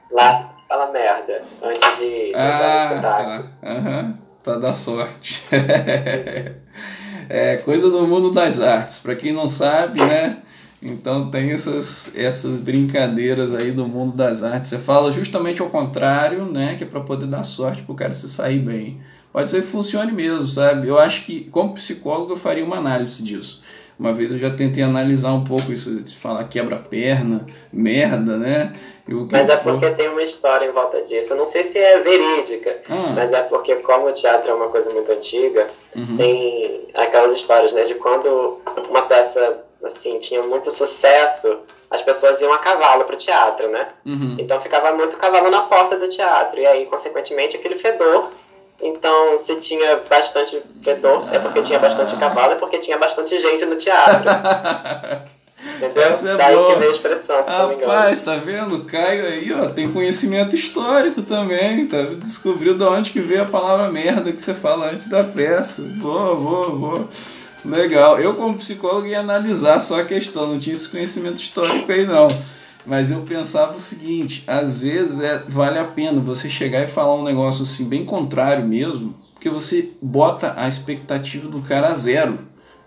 [0.09, 3.43] Lá fala merda antes de ah, tá.
[3.61, 4.17] Uhum.
[4.43, 5.43] Pra dar sorte.
[7.29, 8.97] é coisa do mundo das artes.
[8.97, 10.39] Para quem não sabe, né?
[10.81, 14.67] Então tem essas, essas brincadeiras aí do mundo das artes.
[14.69, 16.75] Você fala justamente ao contrário, né?
[16.75, 18.99] Que é para poder dar sorte pro cara se sair bem.
[19.31, 20.87] Pode ser que funcione mesmo, sabe?
[20.87, 23.61] Eu acho que, como psicólogo, eu faria uma análise disso.
[23.97, 28.73] Uma vez eu já tentei analisar um pouco isso de falar quebra-perna, merda, né?
[29.29, 31.33] mas é porque tem uma história em volta disso.
[31.33, 33.11] Eu não sei se é verídica, ah.
[33.13, 36.15] mas é porque, como o teatro é uma coisa muito antiga, uhum.
[36.15, 37.83] tem aquelas histórias, né?
[37.83, 41.59] De quando uma peça, assim, tinha muito sucesso,
[41.91, 43.89] as pessoas iam a cavalo pro teatro, né?
[44.05, 44.37] Uhum.
[44.39, 46.61] Então ficava muito cavalo na porta do teatro.
[46.61, 48.29] E aí, consequentemente, aquele fedor
[48.83, 53.65] então, se tinha bastante fedor, é porque tinha bastante cavalo, é porque tinha bastante gente
[53.65, 54.29] no teatro.
[55.77, 56.03] Entendeu?
[56.03, 56.73] Essa é Daí boa.
[56.73, 58.83] que veio a expressão, se Rapaz, tá vendo?
[58.83, 62.01] Caio aí, ó, tem conhecimento histórico também, tá?
[62.17, 65.81] Descobriu de onde que veio a palavra merda que você fala antes da peça.
[65.81, 67.09] Boa, boa, boa.
[67.63, 68.19] Legal.
[68.19, 72.27] Eu, como psicólogo, ia analisar só a questão, não tinha esse conhecimento histórico aí, não.
[72.85, 77.15] Mas eu pensava o seguinte, às vezes é, vale a pena você chegar e falar
[77.15, 82.39] um negócio assim, bem contrário mesmo, porque você bota a expectativa do cara a zero.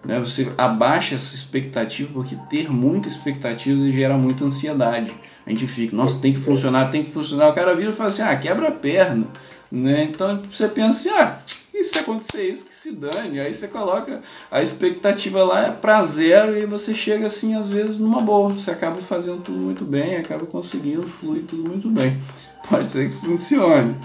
[0.05, 0.21] Né?
[0.21, 5.13] Você abaixa essa expectativa, porque ter muita expectativa gera muita ansiedade.
[5.47, 7.49] A gente fica, nossa, tem que funcionar, tem que funcionar.
[7.49, 9.27] O cara vira e fala assim, ah, quebra a perna.
[9.71, 10.05] Né?
[10.05, 11.39] Então você pensa assim, ah,
[11.79, 13.39] e se acontecer isso, que se dane.
[13.39, 17.99] Aí você coloca a expectativa lá é pra zero e você chega assim, às vezes,
[17.99, 18.51] numa boa.
[18.51, 22.19] Você acaba fazendo tudo muito bem, acaba conseguindo, flui tudo muito bem.
[22.69, 23.97] Pode ser que funcione.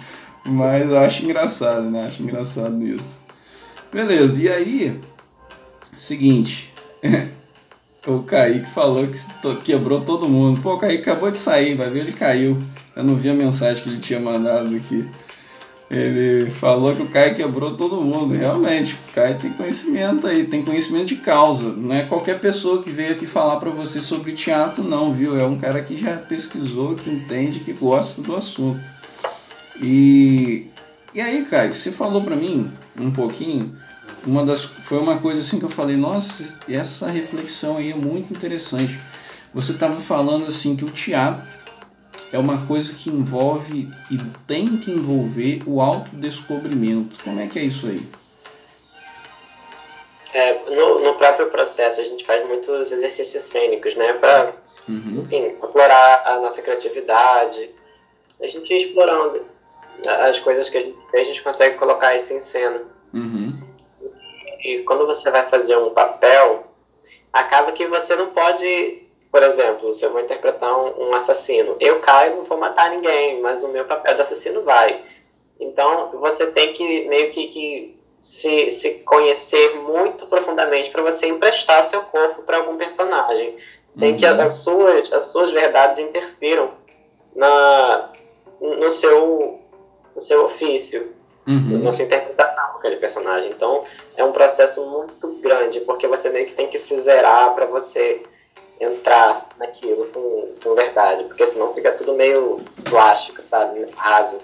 [0.46, 2.08] Mas eu acho engraçado, né?
[2.08, 3.22] Acho engraçado isso.
[3.92, 5.00] Beleza, e aí,
[5.96, 6.74] seguinte.
[8.06, 10.62] o Kaique falou que quebrou todo mundo.
[10.62, 12.62] Pô, o Kaique acabou de sair, vai ver, ele caiu.
[12.96, 15.08] Eu não vi a mensagem que ele tinha mandado aqui.
[15.92, 18.34] Ele falou que o Caio quebrou todo mundo.
[18.34, 21.74] Realmente, o Caio tem conhecimento aí, tem conhecimento de causa.
[21.74, 25.38] Não é qualquer pessoa que veio aqui falar para você sobre teatro, não, viu?
[25.38, 28.80] É um cara que já pesquisou, que entende, que gosta do assunto.
[29.82, 30.68] E,
[31.14, 33.76] e aí, Caio, você falou para mim um pouquinho.
[34.26, 38.32] Uma das, foi uma coisa assim que eu falei, nossa, essa reflexão aí é muito
[38.32, 38.98] interessante.
[39.54, 41.44] Você estava falando assim que o teatro
[42.32, 47.20] é uma coisa que envolve e tem que envolver o autodescobrimento.
[47.24, 48.02] Como é que é isso aí?
[50.34, 54.14] É, no, no próprio processo a gente faz muitos exercícios cênicos, né?
[54.14, 54.54] Para,
[54.88, 55.20] uhum.
[55.22, 57.70] enfim, explorar a nossa criatividade.
[58.42, 59.46] A gente explorando
[60.08, 62.82] as coisas que a gente, a gente consegue colocar isso em cena.
[63.14, 63.52] Uhum.
[64.64, 66.68] E quando você vai fazer um papel,
[67.34, 69.01] acaba que você não pode
[69.32, 73.40] por exemplo, se eu vou interpretar um, um assassino, eu caio, não vou matar ninguém,
[73.40, 75.04] mas o meu papel de assassino vai.
[75.58, 81.82] Então, você tem que meio que, que se, se conhecer muito profundamente para você emprestar
[81.84, 83.56] seu corpo para algum personagem,
[83.90, 84.18] sem uhum.
[84.18, 86.72] que as suas, as suas verdades interfiram
[87.34, 88.12] na,
[88.60, 89.62] no, seu,
[90.14, 91.14] no seu ofício,
[91.48, 91.80] uhum.
[91.82, 93.50] na sua interpretação daquele personagem.
[93.50, 93.86] Então,
[94.18, 98.24] é um processo muito grande, porque você meio que tem que se zerar para você
[98.82, 103.86] entrar naquilo com, com verdade, porque senão fica tudo meio plástico, sabe?
[103.96, 104.42] Raso.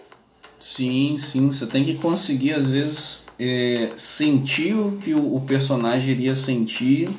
[0.59, 1.47] Sim, sim.
[1.47, 7.09] Você tem que conseguir, às vezes, é, sentir o que o, personagem iria sentir,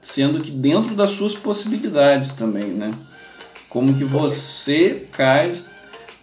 [0.00, 2.92] sendo que dentro das suas possibilidades também, né?
[3.68, 5.54] Como que você, Caio,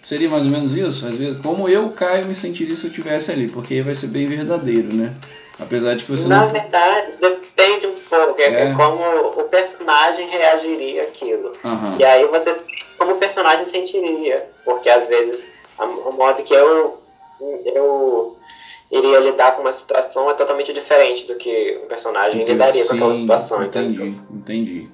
[0.01, 1.05] seria mais ou menos isso?
[1.05, 4.07] Às vezes, como eu, Caio, me sentiria se eu estivesse ali, porque aí vai ser
[4.07, 5.15] bem verdadeiro, né?
[5.61, 6.51] Apesar de que você Na não...
[6.51, 8.41] verdade, depende um pouco.
[8.41, 8.73] É, é.
[8.73, 9.03] como
[9.39, 11.53] o personagem reagiria àquilo.
[11.63, 11.97] Uhum.
[11.99, 12.51] E aí você
[12.97, 14.47] como o personagem sentiria.
[14.63, 17.01] Porque às vezes o modo que eu,
[17.65, 18.37] eu
[18.91, 22.93] iria lidar com uma situação é totalmente diferente do que o personagem entendi, lidaria com
[22.93, 23.63] aquela situação.
[23.63, 24.21] Entendi, entendeu?
[24.31, 24.89] entendi.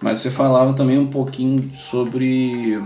[0.00, 2.80] Mas você falava também um pouquinho sobre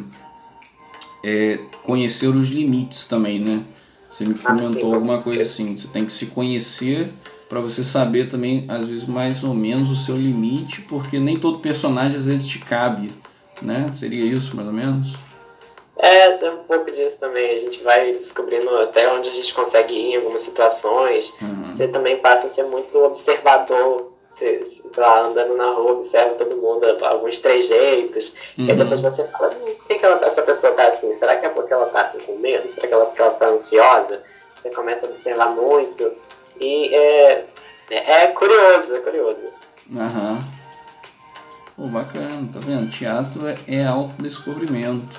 [1.23, 3.63] é, conhecer os limites também, né?
[4.09, 5.77] Você me comentou ah, sim, alguma coisa assim.
[5.77, 7.13] Você tem que se conhecer
[7.53, 11.59] para você saber também, às vezes, mais ou menos o seu limite, porque nem todo
[11.59, 13.13] personagem às vezes te cabe,
[13.61, 13.91] né?
[13.93, 15.09] Seria isso, mais ou menos?
[15.99, 17.55] É, tem um pouco disso também.
[17.55, 21.31] A gente vai descobrindo até onde a gente consegue ir em algumas situações.
[21.43, 21.71] Uhum.
[21.71, 24.13] Você também passa a ser muito observador.
[24.31, 28.35] Você, sei lá, andando na rua, observa todo mundo, alguns trejeitos.
[28.57, 28.65] Uhum.
[28.65, 31.13] E depois você fala, hum, por que, que ela, tá, essa pessoa tá assim?
[31.13, 32.67] Será que é porque ela tá com medo?
[32.71, 34.23] Será que ela, porque ela tá ansiosa?
[34.63, 36.32] Você começa a observar muito.
[36.61, 37.47] E é,
[37.91, 39.43] é curioso, é curioso.
[39.95, 40.45] Aham.
[41.77, 42.91] Pô, bacana, tá vendo?
[42.91, 45.19] Teatro é, é autodescobrimento.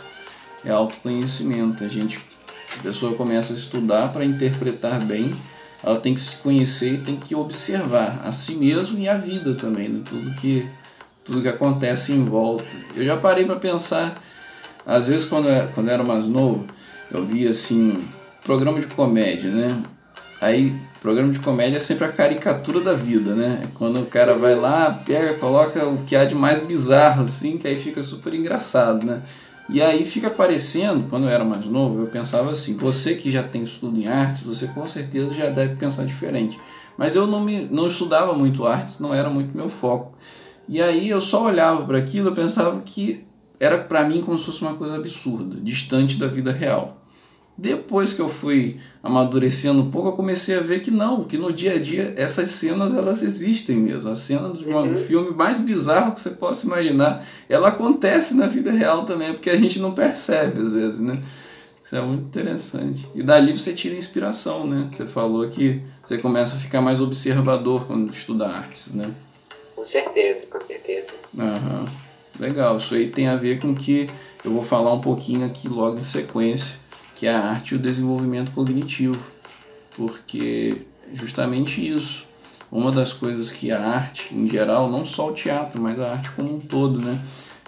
[0.64, 1.84] é autoconhecimento.
[1.84, 2.20] A gente,
[2.80, 5.36] a pessoa começa a estudar para interpretar bem,
[5.84, 9.56] ela tem que se conhecer e tem que observar a si mesmo e a vida
[9.56, 10.04] também, né?
[10.08, 10.68] tudo que
[11.26, 12.76] tudo que acontece em volta.
[12.96, 14.22] Eu já parei para pensar,
[14.86, 16.66] às vezes quando eu, quando eu era mais novo,
[17.12, 18.06] eu via assim
[18.44, 19.82] programa de comédia, né?
[20.42, 23.64] Aí, programa de comédia é sempre a caricatura da vida, né?
[23.76, 27.68] Quando o cara vai lá, pega, coloca o que há de mais bizarro, assim, que
[27.68, 29.22] aí fica super engraçado, né?
[29.70, 33.44] E aí fica parecendo, quando eu era mais novo, eu pensava assim, você que já
[33.44, 36.58] tem estudo em artes, você com certeza já deve pensar diferente.
[36.98, 40.18] Mas eu não, me, não estudava muito artes, não era muito meu foco.
[40.70, 43.26] E aí eu só olhava para aquilo, eu pensava que
[43.60, 47.03] era para mim como se fosse uma coisa absurda, distante da vida real.
[47.56, 51.54] Depois que eu fui amadurecendo um pouco, eu comecei a ver que não, que no
[51.54, 54.10] dia a dia essas cenas elas existem mesmo.
[54.10, 54.96] A cena um uhum.
[54.96, 59.58] filme mais bizarro que você possa imaginar, ela acontece na vida real também, porque a
[59.58, 61.20] gente não percebe às vezes, né?
[61.84, 63.08] Isso é muito interessante.
[63.14, 64.88] E dali você tira inspiração, né?
[64.90, 69.12] Você falou que você começa a ficar mais observador quando estuda artes, né?
[69.76, 71.12] Com certeza, com certeza.
[71.38, 71.86] Aham.
[72.40, 74.10] Legal, isso aí tem a ver com que
[74.44, 76.83] eu vou falar um pouquinho aqui logo em sequência
[77.24, 79.18] que é a arte e o desenvolvimento cognitivo,
[79.96, 80.82] porque
[81.14, 82.26] justamente isso.
[82.70, 86.32] Uma das coisas que a arte, em geral, não só o teatro, mas a arte
[86.32, 87.22] como um todo, né?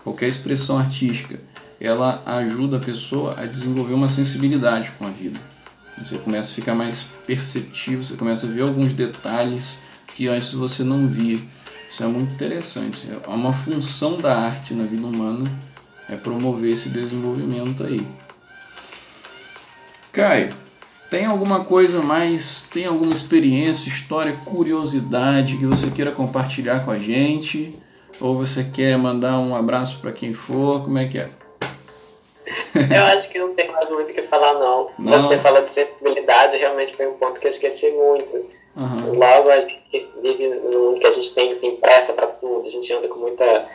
[0.04, 1.40] qualquer expressão artística,
[1.80, 5.40] ela ajuda a pessoa a desenvolver uma sensibilidade com a vida.
[6.00, 9.78] Você começa a ficar mais perceptivo, você começa a ver alguns detalhes
[10.14, 11.40] que antes você não via.
[11.90, 13.08] Isso é muito interessante.
[13.10, 15.50] É uma função da arte na vida humana
[16.10, 18.06] é promover esse desenvolvimento aí.
[20.16, 20.56] Caio,
[21.12, 26.98] tem alguma coisa mais, tem alguma experiência, história, curiosidade que você queira compartilhar com a
[26.98, 27.78] gente?
[28.22, 30.86] Ou você quer mandar um abraço para quem for?
[30.86, 31.30] Como é que é?
[32.76, 34.90] Eu acho que não tem mais muito o que falar, não.
[34.98, 35.20] não.
[35.20, 38.50] Você falou de sensibilidade, realmente foi um ponto que eu esqueci muito.
[38.78, 39.20] Uhum.
[39.20, 42.70] Logo, a gente vive no mundo que a gente tem, tem pressa para tudo, a
[42.70, 43.66] gente anda com muita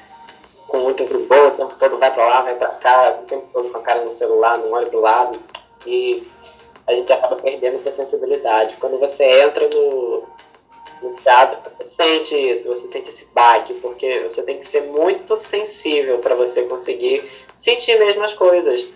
[0.66, 3.70] com muito grubou, o tempo todo vai para lá, vai para cá, o tempo todo
[3.70, 5.38] com a cara no celular, não olha para lado
[5.86, 6.26] e
[6.86, 8.76] a gente acaba perdendo essa sensibilidade.
[8.80, 10.24] Quando você entra no,
[11.02, 15.36] no teatro, você sente isso, você sente esse baque, porque você tem que ser muito
[15.36, 18.90] sensível para você conseguir sentir mesmo as coisas,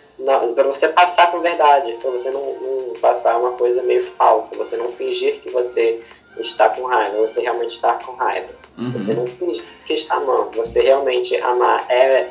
[0.55, 4.77] para você passar com verdade, para você não, não, passar uma coisa meio falsa, você
[4.77, 6.01] não fingir que você
[6.39, 8.53] está com raiva, você realmente está com raiva.
[8.77, 8.93] Uhum.
[8.93, 11.85] Você não fingir que está amando, você realmente amar.
[11.91, 12.31] É,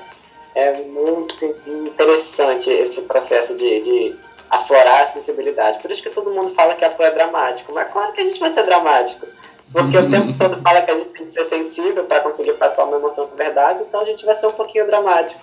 [0.55, 4.15] é muito interessante esse processo de, de
[4.55, 5.79] aflorar a sensibilidade.
[5.79, 7.73] Por isso que todo mundo fala que ator é dramático.
[7.73, 9.25] Mas claro que a gente vai ser dramático.
[9.71, 12.85] Porque o tempo todo fala que a gente tem que ser sensível para conseguir passar
[12.85, 15.41] uma emoção com verdade, então a gente vai ser um pouquinho dramático.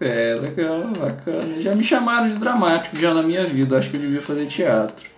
[0.00, 1.60] É, legal, bacana.
[1.60, 3.78] Já me chamaram de dramático já na minha vida.
[3.78, 5.08] Acho que eu devia fazer teatro.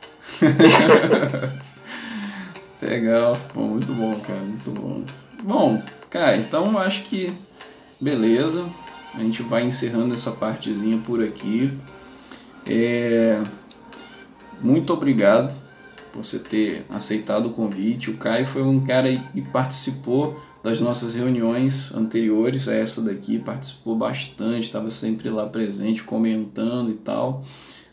[2.81, 3.37] legal.
[3.53, 4.39] Bom, muito bom, cara.
[4.39, 5.03] Muito bom.
[5.43, 7.35] Bom, cara, então acho que
[8.01, 8.65] beleza.
[9.15, 11.77] A gente vai encerrando essa partezinha por aqui.
[12.69, 13.43] É,
[14.61, 15.57] muito obrigado
[16.13, 18.11] por você ter aceitado o convite.
[18.11, 23.97] O Caio foi um cara que participou das nossas reuniões anteriores a essa daqui, participou
[23.97, 27.43] bastante, estava sempre lá presente, comentando e tal.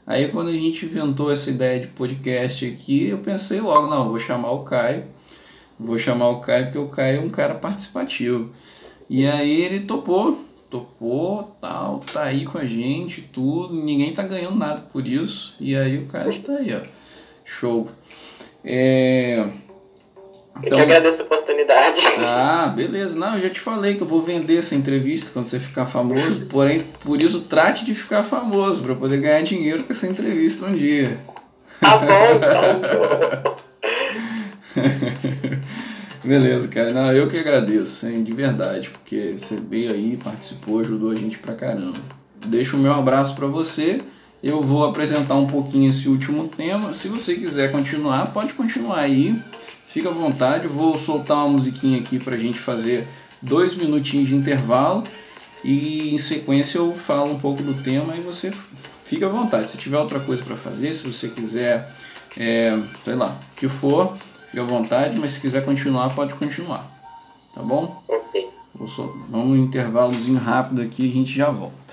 [0.06, 4.20] Aí quando a gente inventou essa ideia de podcast aqui, eu pensei logo, não, vou
[4.20, 5.06] chamar o Caio.
[5.80, 8.52] Vou chamar o Caio porque o Caio é um cara participativo.
[9.10, 14.56] E aí ele topou, topou, tal, tá aí com a gente, tudo, ninguém tá ganhando
[14.56, 16.80] nada por isso, e aí o cara tá aí, ó.
[17.44, 17.88] Show.
[18.64, 19.48] É...
[20.64, 22.02] Então, eu que agradeço a oportunidade.
[22.20, 23.16] Ah, beleza.
[23.18, 26.46] Não, eu já te falei que eu vou vender essa entrevista quando você ficar famoso,
[26.46, 30.76] porém, por isso trate de ficar famoso, para poder ganhar dinheiro com essa entrevista um
[30.76, 31.20] dia.
[31.80, 33.56] Tá bom, então.
[36.26, 36.92] Beleza, cara.
[36.92, 41.38] Não, eu que agradeço, hein, de verdade, porque você veio aí, participou, ajudou a gente
[41.38, 42.00] pra caramba.
[42.48, 44.02] Deixo o meu abraço para você.
[44.42, 46.94] Eu vou apresentar um pouquinho esse último tema.
[46.94, 49.40] Se você quiser continuar, pode continuar aí.
[49.86, 50.68] Fica à vontade.
[50.68, 53.08] Vou soltar uma musiquinha aqui pra gente fazer
[53.40, 55.04] dois minutinhos de intervalo.
[55.64, 58.52] E em sequência eu falo um pouco do tema e você
[59.04, 59.70] fica à vontade.
[59.70, 61.92] Se tiver outra coisa para fazer, se você quiser,
[62.36, 64.16] é, sei lá, o que for,
[64.56, 66.90] Fique à vontade, mas se quiser continuar, pode continuar.
[67.54, 68.02] Tá bom?
[68.08, 68.48] Ok.
[68.74, 71.85] Vou só, vamos um intervalozinho rápido aqui e a gente já volta.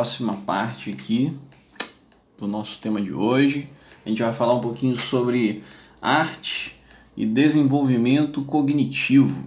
[0.00, 1.36] Próxima parte aqui
[2.38, 3.68] do nosso tema de hoje.
[4.04, 5.62] A gente vai falar um pouquinho sobre
[6.00, 6.74] arte
[7.14, 9.44] e desenvolvimento cognitivo.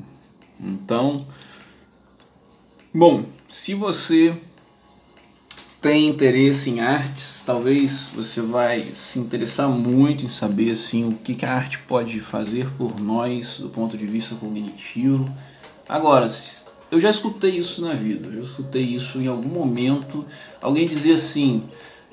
[0.59, 1.25] Então,
[2.93, 4.37] bom, se você
[5.81, 11.43] tem interesse em artes, talvez você vai se interessar muito em saber assim o que,
[11.43, 15.27] a arte pode fazer por nós do ponto de vista cognitivo.
[15.89, 16.29] Agora,
[16.93, 20.23] eu já escutei isso na vida, eu já escutei isso em algum momento,
[20.61, 21.63] alguém dizer assim,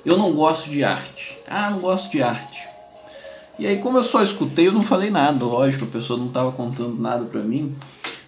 [0.07, 1.37] eu não gosto de arte.
[1.47, 2.67] Ah, não gosto de arte.
[3.59, 6.51] E aí, como eu só escutei, eu não falei nada, lógico, a pessoa não estava
[6.51, 7.77] contando nada para mim.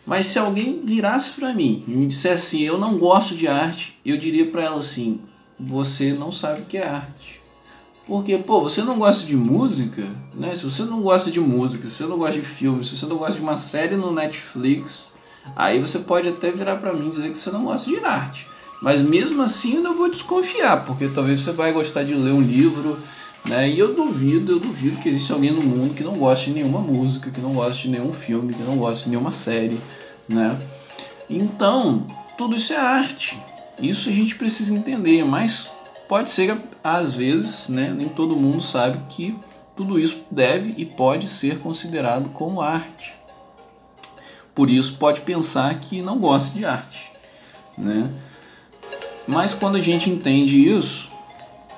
[0.05, 3.99] Mas se alguém virasse para mim e me dissesse assim, eu não gosto de arte,
[4.05, 5.21] eu diria para ela assim,
[5.59, 7.41] você não sabe o que é arte.
[8.07, 10.55] Porque, pô, você não gosta de música, né?
[10.55, 13.17] Se você não gosta de música, se você não gosta de filme, se você não
[13.17, 15.12] gosta de uma série no Netflix,
[15.57, 18.47] aí você pode até virar para mim e dizer que você não gosta de arte.
[18.81, 22.41] Mas mesmo assim eu não vou desconfiar, porque talvez você vai gostar de ler um
[22.41, 22.99] livro,
[23.45, 23.69] né?
[23.69, 26.81] E eu duvido, eu duvido que exista alguém no mundo que não goste de nenhuma
[26.81, 29.79] música, que não goste de nenhum filme, que não goste de nenhuma série,
[30.29, 30.59] né?
[31.31, 33.39] Então, tudo isso é arte.
[33.81, 35.69] Isso a gente precisa entender, mas
[36.09, 39.37] pode ser que às vezes, né, nem todo mundo sabe que
[39.77, 43.15] tudo isso deve e pode ser considerado como arte.
[44.55, 47.11] Por isso pode pensar que não gosta de arte,
[47.77, 48.11] né?
[49.27, 51.11] Mas quando a gente entende isso,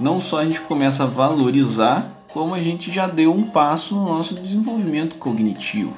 [0.01, 4.05] não só a gente começa a valorizar, como a gente já deu um passo no
[4.05, 5.95] nosso desenvolvimento cognitivo.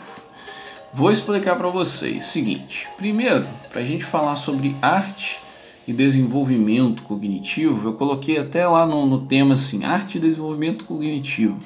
[0.93, 2.25] Vou explicar para vocês.
[2.25, 5.41] Seguinte, primeiro, para a gente falar sobre arte,
[5.87, 11.57] e desenvolvimento cognitivo, eu coloquei até lá no, no tema assim, arte e desenvolvimento cognitivo.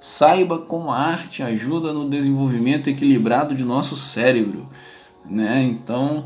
[0.00, 4.66] Saiba como a arte ajuda no desenvolvimento equilibrado de nosso cérebro,
[5.24, 5.62] né?
[5.64, 6.24] Então,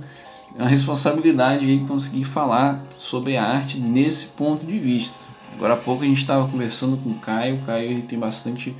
[0.57, 5.27] é uma responsabilidade aí conseguir falar sobre a arte nesse ponto de vista.
[5.55, 8.77] Agora há pouco a gente estava conversando com o Caio, o Caio tem bastante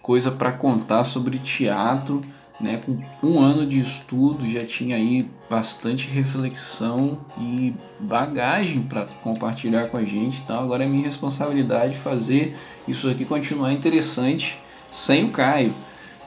[0.00, 2.22] coisa para contar sobre teatro
[2.62, 9.88] né, com um ano de estudo, já tinha aí bastante reflexão e bagagem para compartilhar
[9.88, 10.40] com a gente.
[10.44, 12.56] Então agora é minha responsabilidade fazer
[12.86, 14.56] isso aqui continuar interessante
[14.90, 15.74] sem o Caio.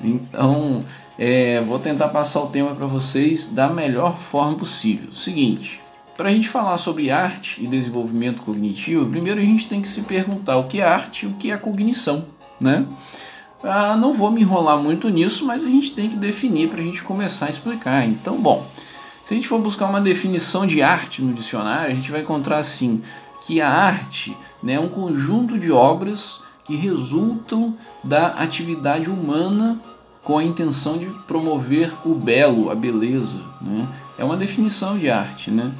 [0.01, 0.83] Então
[1.17, 5.13] é, vou tentar passar o tema para vocês da melhor forma possível.
[5.13, 5.81] Seguinte,
[6.17, 10.01] para a gente falar sobre arte e desenvolvimento cognitivo, primeiro a gente tem que se
[10.01, 12.25] perguntar o que é arte e o que é cognição,
[12.59, 12.85] né?
[13.67, 16.83] Ah, não vou me enrolar muito nisso, mas a gente tem que definir para a
[16.83, 18.07] gente começar a explicar.
[18.07, 18.65] Então, bom,
[19.25, 22.57] se a gente for buscar uma definição de arte no dicionário, a gente vai encontrar
[22.57, 23.01] assim
[23.41, 29.79] que a arte né, é um conjunto de obras que resultam da atividade humana
[30.23, 33.41] com a intenção de promover o belo, a beleza.
[33.61, 33.87] Né?
[34.17, 35.71] É uma definição de arte, né?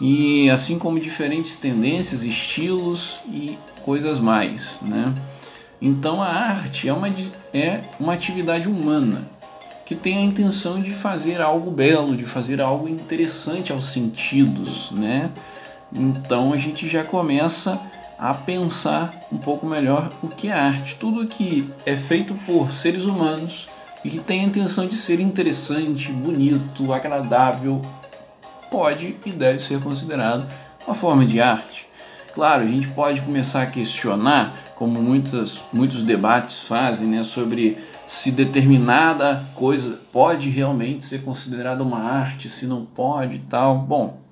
[0.00, 5.14] E assim como diferentes tendências, estilos e coisas mais, né?
[5.80, 7.08] Então a arte é uma,
[7.54, 9.26] é uma atividade humana
[9.86, 15.30] que tem a intenção de fazer algo belo, de fazer algo interessante aos sentidos, né?
[15.92, 17.80] Então a gente já começa
[18.16, 20.94] a pensar um pouco melhor o que é arte.
[20.96, 23.66] Tudo que é feito por seres humanos
[24.04, 27.82] e que tem a intenção de ser interessante, bonito, agradável,
[28.70, 30.46] pode e deve ser considerado
[30.86, 31.88] uma forma de arte.
[32.34, 37.76] Claro, a gente pode começar a questionar como muitas, muitos debates fazem, né, sobre
[38.06, 43.76] se determinada coisa pode realmente ser considerada uma arte, se não pode e tal.
[43.76, 44.22] Bom,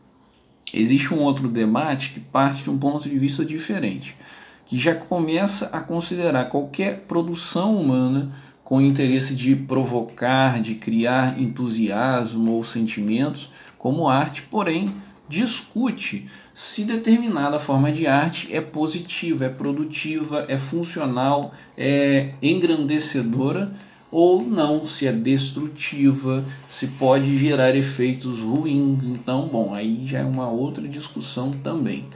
[0.73, 4.17] existe um outro debate que parte de um ponto de vista diferente,
[4.65, 8.31] que já começa a considerar qualquer produção humana
[8.65, 14.95] com interesse de provocar, de criar entusiasmo ou sentimentos como arte, porém
[15.29, 23.71] discute se determinada forma de arte é positiva, é produtiva, é funcional, é engrandecedora
[24.11, 29.05] ou não, se é destrutiva, se pode gerar efeitos ruins.
[29.05, 32.07] Então, bom, aí já é uma outra discussão também.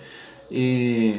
[0.51, 1.19] É,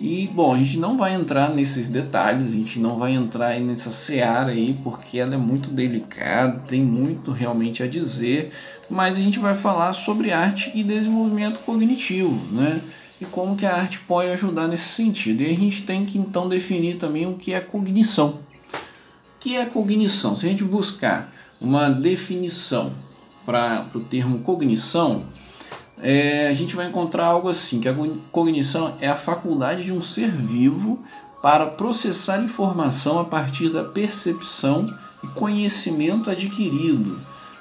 [0.00, 3.90] e bom, a gente não vai entrar nesses detalhes, a gente não vai entrar nessa
[3.90, 8.50] seara aí, porque ela é muito delicada, tem muito realmente a dizer,
[8.88, 12.80] mas a gente vai falar sobre arte e desenvolvimento cognitivo, né?
[13.20, 15.42] E como que a arte pode ajudar nesse sentido.
[15.42, 18.38] E a gente tem que então definir também o que é cognição.
[18.38, 20.34] O que é cognição?
[20.34, 21.30] Se a gente buscar
[21.60, 22.90] uma definição
[23.44, 25.26] para o termo cognição,
[26.02, 27.94] é, a gente vai encontrar algo assim, que a
[28.32, 30.98] cognição é a faculdade de um ser vivo
[31.42, 34.92] para processar informação a partir da percepção
[35.22, 37.20] e conhecimento adquirido.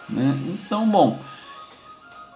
[0.09, 0.37] Né?
[0.47, 1.17] Então, bom,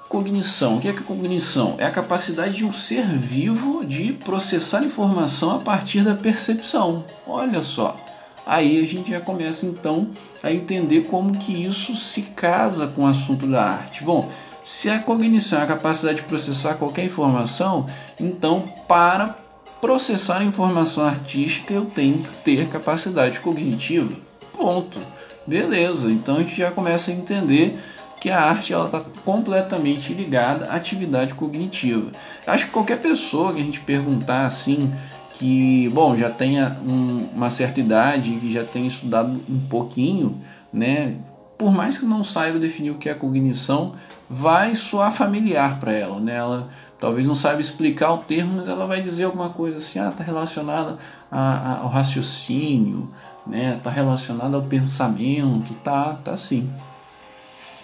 [0.08, 0.78] cognição.
[0.78, 1.76] O que é, que é cognição?
[1.78, 7.06] É a capacidade de um ser vivo de processar informação a partir da percepção.
[7.26, 7.98] Olha só.
[8.46, 10.10] Aí a gente já começa então
[10.42, 14.04] a entender como que isso se casa com o assunto da arte.
[14.04, 14.30] Bom,
[14.64, 17.86] se a cognição é a capacidade de processar qualquer informação,
[18.20, 19.36] então para
[19.82, 24.14] processar informação artística eu tenho que ter capacidade cognitiva.
[24.54, 25.00] Ponto.
[25.46, 27.78] Beleza, então a gente já começa a entender
[28.22, 32.10] que a arte está completamente ligada à atividade cognitiva.
[32.48, 34.94] Acho que qualquer pessoa que a gente perguntar assim,
[35.34, 40.38] que bom já tenha um, uma certa idade, que já tenha estudado um pouquinho,
[40.72, 41.16] né,
[41.58, 43.94] por mais que não saiba definir o que é cognição,
[44.34, 46.36] vai soar familiar para ela, né?
[46.36, 46.68] Ela
[47.00, 50.24] talvez não saiba explicar o termo, mas ela vai dizer alguma coisa assim, ah, está
[50.24, 50.98] relacionada
[51.30, 53.10] ao raciocínio,
[53.46, 53.76] né?
[53.78, 56.68] Está relacionada ao pensamento, tá, tá sim.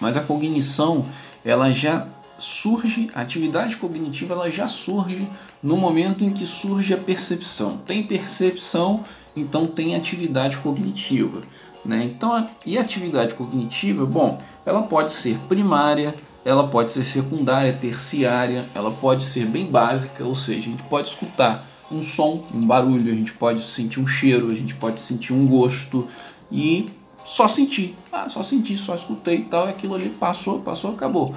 [0.00, 1.04] Mas a cognição,
[1.44, 5.28] ela já surge, a atividade cognitiva ela já surge
[5.62, 7.76] no momento em que surge a percepção.
[7.78, 9.04] Tem percepção,
[9.36, 11.42] então tem atividade cognitiva.
[11.84, 12.04] Né?
[12.04, 16.14] Então, e a atividade cognitiva, bom, ela pode ser primária,
[16.44, 21.08] ela pode ser secundária, terciária, ela pode ser bem básica, ou seja, a gente pode
[21.08, 25.32] escutar um som, um barulho, a gente pode sentir um cheiro, a gente pode sentir
[25.32, 26.08] um gosto
[26.50, 26.88] e
[27.24, 27.96] só sentir.
[28.12, 31.34] Ah, só senti, só escutei e tal, aquilo ali passou, passou, acabou.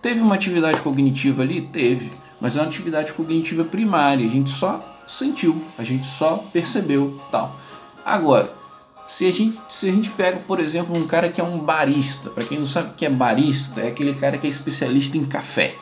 [0.00, 1.62] Teve uma atividade cognitiva ali?
[1.62, 7.20] Teve, mas é uma atividade cognitiva primária, a gente só sentiu, a gente só percebeu
[7.30, 7.56] tal.
[8.04, 8.52] Agora,
[9.06, 12.30] se a, gente, se a gente pega, por exemplo, um cara que é um barista,
[12.30, 15.24] para quem não sabe o que é barista, é aquele cara que é especialista em
[15.24, 15.74] café.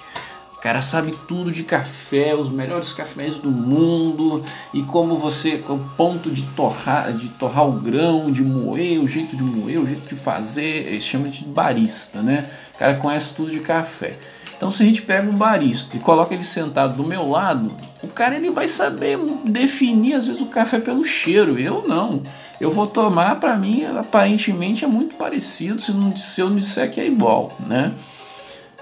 [0.57, 4.45] O cara sabe tudo de café, os melhores cafés do mundo
[4.75, 9.35] e como você, o ponto de torrar, de torrar o grão, de moer, o jeito
[9.35, 12.51] de moer, o jeito de fazer, ele chama de barista, né?
[12.75, 14.19] O cara conhece tudo de café.
[14.55, 18.09] Então se a gente pega um barista e coloca ele sentado do meu lado, o
[18.09, 21.59] cara ele vai saber definir às vezes o café pelo cheiro.
[21.59, 22.23] Eu não.
[22.61, 26.91] Eu vou tomar, para mim, aparentemente é muito parecido, se, não, se eu não disser
[26.91, 27.93] que é igual, né?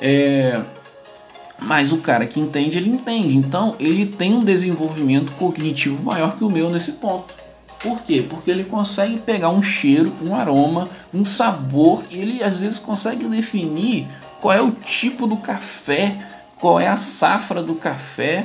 [0.01, 0.61] É,
[1.61, 3.37] mas o cara que entende, ele entende.
[3.37, 7.35] Então, ele tem um desenvolvimento cognitivo maior que o meu nesse ponto.
[7.81, 8.25] Por quê?
[8.29, 13.27] Porque ele consegue pegar um cheiro, um aroma, um sabor e ele às vezes consegue
[13.27, 14.09] definir
[14.41, 16.17] qual é o tipo do café,
[16.57, 18.45] qual é a safra do café.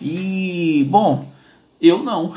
[0.00, 1.26] E, bom,
[1.80, 2.34] eu não.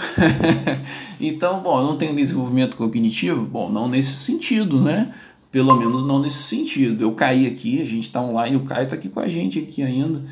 [1.19, 3.45] então, bom, eu não tenho desenvolvimento cognitivo?
[3.45, 5.13] Bom, não nesse sentido, né?
[5.51, 7.03] Pelo menos não nesse sentido.
[7.03, 9.81] Eu caí aqui, a gente está online, o Caio está aqui com a gente aqui
[9.81, 10.23] ainda,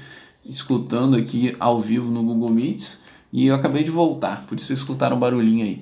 [0.46, 3.02] escutando aqui ao vivo no Google Meets,
[3.34, 5.82] e eu acabei de voltar, por isso vocês escutaram um barulhinho aí.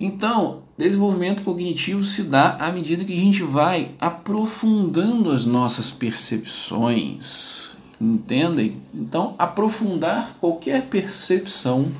[0.00, 7.72] Então, desenvolvimento cognitivo se dá à medida que a gente vai aprofundando as nossas percepções,
[8.00, 8.78] entendem?
[8.92, 11.92] Então, aprofundar qualquer percepção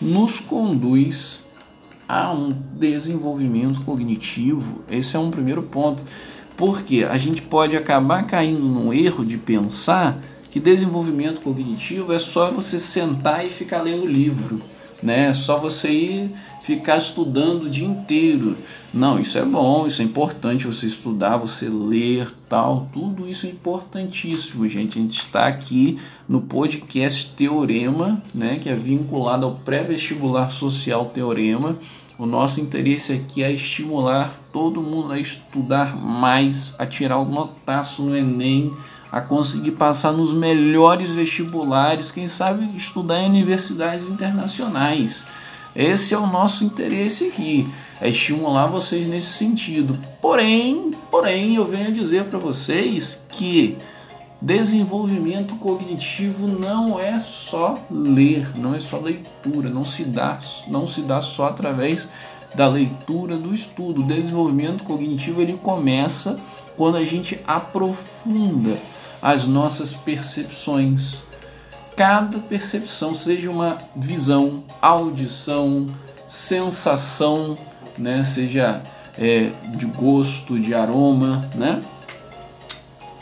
[0.00, 1.44] nos conduz
[2.08, 4.82] a um desenvolvimento cognitivo.
[4.90, 6.02] Esse é um primeiro ponto.
[6.56, 10.18] Porque a gente pode acabar caindo num erro de pensar
[10.50, 14.62] que desenvolvimento cognitivo é só você sentar e ficar lendo livro,
[15.02, 15.26] né?
[15.26, 16.30] É só você ir
[16.66, 18.56] ficar estudando o dia inteiro.
[18.92, 23.50] Não, isso é bom, isso é importante você estudar, você ler, tal, tudo isso é
[23.50, 24.98] importantíssimo, gente.
[24.98, 25.96] A gente está aqui
[26.28, 31.78] no podcast Teorema, né, que é vinculado ao pré-vestibular social Teorema.
[32.18, 38.02] O nosso interesse aqui é estimular todo mundo a estudar mais, a tirar o notaço
[38.02, 38.72] no ENEM,
[39.12, 45.24] a conseguir passar nos melhores vestibulares, quem sabe estudar em universidades internacionais.
[45.76, 47.68] Esse é o nosso interesse aqui,
[48.00, 49.98] é estimular vocês nesse sentido.
[50.22, 53.76] Porém, porém, eu venho dizer para vocês que
[54.40, 61.02] desenvolvimento cognitivo não é só ler, não é só leitura, não se dá, não se
[61.02, 62.08] dá só através
[62.54, 64.00] da leitura, do estudo.
[64.00, 66.40] O desenvolvimento cognitivo ele começa
[66.74, 68.78] quando a gente aprofunda
[69.20, 71.22] as nossas percepções,
[71.96, 75.86] cada percepção, seja uma visão, audição,
[76.26, 77.56] sensação,
[77.96, 78.82] né, seja
[79.18, 81.82] é, de gosto, de aroma, né?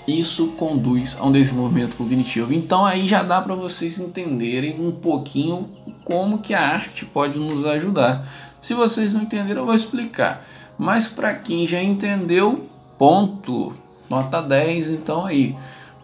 [0.06, 2.52] Isso conduz a um desenvolvimento cognitivo.
[2.52, 5.70] Então aí já dá para vocês entenderem um pouquinho
[6.04, 8.28] como que a arte pode nos ajudar.
[8.60, 10.44] Se vocês não entenderam, eu vou explicar.
[10.76, 12.68] Mas para quem já entendeu,
[12.98, 13.72] ponto.
[14.10, 15.56] Nota 10 então aí.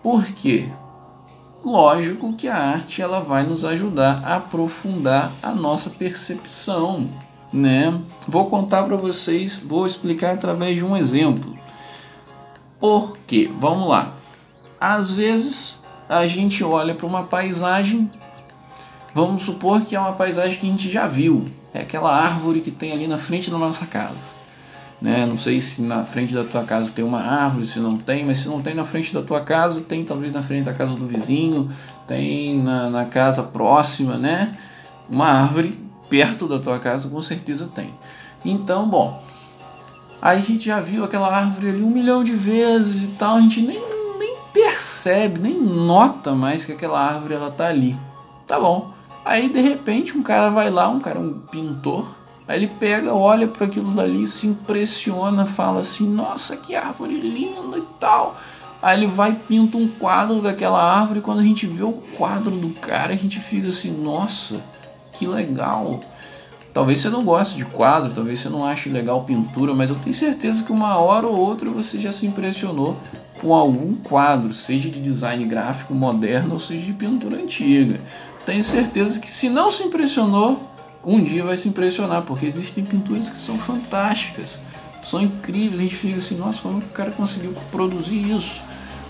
[0.03, 0.66] Por quê?
[1.64, 7.08] Lógico que a arte ela vai nos ajudar a aprofundar a nossa percepção,
[7.52, 8.00] né?
[8.26, 11.58] Vou contar para vocês, vou explicar através de um exemplo.
[12.78, 13.50] Por quê?
[13.58, 14.12] Vamos lá.
[14.80, 18.11] Às vezes a gente olha para uma paisagem,
[19.14, 22.70] vamos supor que é uma paisagem que a gente já viu, é aquela árvore que
[22.70, 24.39] tem ali na frente da nossa casa.
[25.01, 25.24] Né?
[25.24, 28.38] Não sei se na frente da tua casa tem uma árvore, se não tem, mas
[28.38, 31.07] se não tem na frente da tua casa, tem talvez na frente da casa do
[31.07, 31.70] vizinho,
[32.07, 34.57] tem na, na casa próxima, né?
[35.09, 35.78] Uma árvore
[36.11, 37.94] perto da tua casa com certeza tem.
[38.44, 39.22] Então, bom,
[40.20, 43.40] aí a gente já viu aquela árvore ali um milhão de vezes e tal, a
[43.40, 43.80] gente nem,
[44.18, 47.96] nem percebe, nem nota mais que aquela árvore ela tá ali.
[48.46, 48.92] Tá bom.
[49.24, 52.20] Aí de repente um cara vai lá, um cara, um pintor,
[52.51, 57.78] Aí ele pega, olha para aquilo dali, se impressiona, fala assim: Nossa, que árvore linda
[57.78, 58.36] e tal.
[58.82, 61.20] Aí ele vai pinta um quadro daquela árvore.
[61.20, 64.61] Quando a gente vê o quadro do cara, a gente fica assim: Nossa,
[65.12, 66.01] que legal.
[66.74, 70.14] Talvez você não goste de quadro, talvez você não ache legal pintura, mas eu tenho
[70.14, 72.96] certeza que uma hora ou outra você já se impressionou
[73.40, 78.01] com algum quadro, seja de design gráfico moderno ou seja de pintura antiga.
[78.44, 80.70] Tenho certeza que se não se impressionou,
[81.05, 84.61] um dia vai se impressionar, porque existem pinturas que são fantásticas,
[85.03, 85.78] são incríveis.
[85.78, 88.61] A gente fica assim, nossa, como o cara conseguiu produzir isso?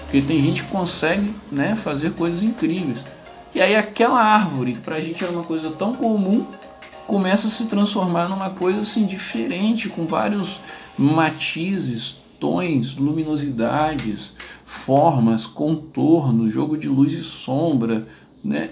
[0.03, 3.05] Porque tem gente que consegue né, fazer coisas incríveis.
[3.55, 6.47] E aí aquela árvore, que pra gente era uma coisa tão comum,
[7.07, 10.61] começa a se transformar numa coisa assim diferente, com vários
[10.97, 14.35] matizes, tons, luminosidades,
[14.65, 18.07] formas, contornos, jogo de luz e sombra,
[18.45, 18.71] né?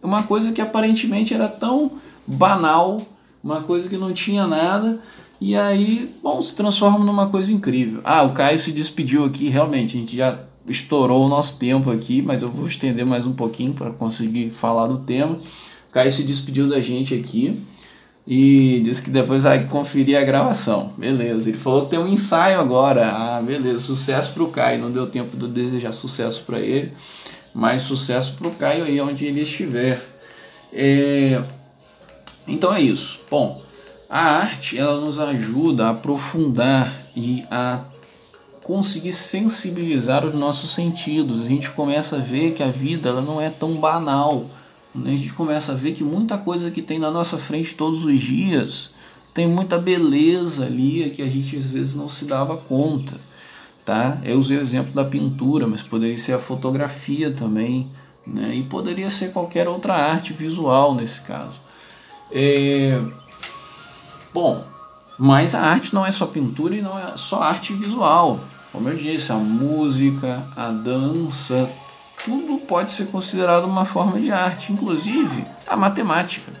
[0.00, 1.92] Uma coisa que aparentemente era tão
[2.26, 2.98] banal,
[3.42, 4.98] uma coisa que não tinha nada.
[5.40, 8.00] E aí, bom, se transforma numa coisa incrível.
[8.04, 12.22] Ah, o Caio se despediu aqui, realmente, a gente já estourou o nosso tempo aqui,
[12.22, 15.34] mas eu vou estender mais um pouquinho para conseguir falar do tema.
[15.88, 17.60] O Caio se despediu da gente aqui
[18.26, 20.92] e disse que depois vai conferir a gravação.
[20.96, 23.10] Beleza, ele falou que tem um ensaio agora.
[23.10, 24.80] Ah, beleza, sucesso para o Caio.
[24.80, 26.92] Não deu tempo de desejar sucesso para ele,
[27.52, 30.00] mas sucesso para o Caio aí onde ele estiver.
[30.72, 31.42] É,
[32.46, 33.20] então é isso.
[33.30, 33.62] Bom,
[34.08, 37.80] a arte ela nos ajuda a aprofundar e a
[38.62, 41.44] conseguir sensibilizar os nossos sentidos.
[41.44, 44.46] A gente começa a ver que a vida ela não é tão banal.
[44.94, 45.12] Né?
[45.12, 48.20] A gente começa a ver que muita coisa que tem na nossa frente todos os
[48.20, 48.90] dias
[49.34, 53.16] tem muita beleza ali que a gente às vezes não se dava conta.
[53.84, 54.18] Tá?
[54.24, 57.90] Eu usei o exemplo da pintura, mas poderia ser a fotografia também.
[58.26, 58.54] Né?
[58.54, 61.60] E poderia ser qualquer outra arte visual nesse caso.
[62.32, 63.00] É...
[64.32, 64.64] Bom,
[65.18, 68.40] mas a arte não é só pintura e não é só arte visual.
[68.72, 71.70] Como eu disse, a música, a dança,
[72.24, 76.52] tudo pode ser considerado uma forma de arte, inclusive a matemática.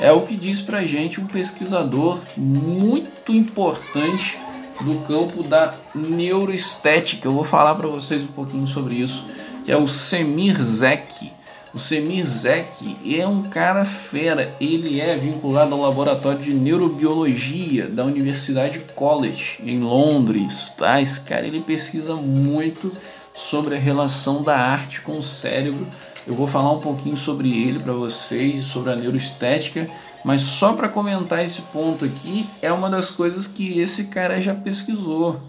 [0.00, 4.38] É o que diz pra gente um pesquisador muito importante
[4.80, 7.28] do campo da neuroestética.
[7.28, 9.24] Eu vou falar para vocês um pouquinho sobre isso,
[9.64, 11.32] que é o Semir Zek.
[11.76, 14.56] O Semir Zek é um cara fera.
[14.58, 20.70] Ele é vinculado ao laboratório de neurobiologia da Universidade College em Londres.
[20.70, 21.02] Tá?
[21.02, 22.90] Esse cara ele pesquisa muito
[23.34, 25.86] sobre a relação da arte com o cérebro.
[26.26, 29.86] Eu vou falar um pouquinho sobre ele para vocês, sobre a neuroestética,
[30.24, 34.54] mas só para comentar esse ponto aqui, é uma das coisas que esse cara já
[34.54, 35.42] pesquisou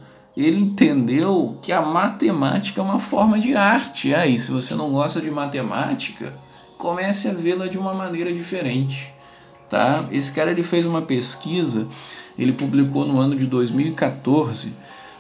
[0.46, 4.14] ele entendeu que a matemática é uma forma de arte.
[4.14, 6.32] Aí, se você não gosta de matemática,
[6.78, 9.12] comece a vê-la de uma maneira diferente,
[9.68, 10.06] tá?
[10.12, 11.88] Esse cara ele fez uma pesquisa,
[12.38, 14.74] ele publicou no ano de 2014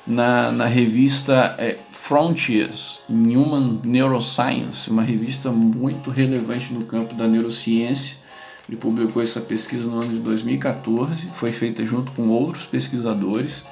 [0.05, 7.27] na, na revista é, Frontiers in Human Neuroscience, uma revista muito relevante no campo da
[7.27, 8.17] neurociência.
[8.69, 13.63] Ele publicou essa pesquisa no ano de 2014, foi feita junto com outros pesquisadores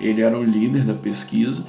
[0.00, 1.64] ele era o líder da pesquisa.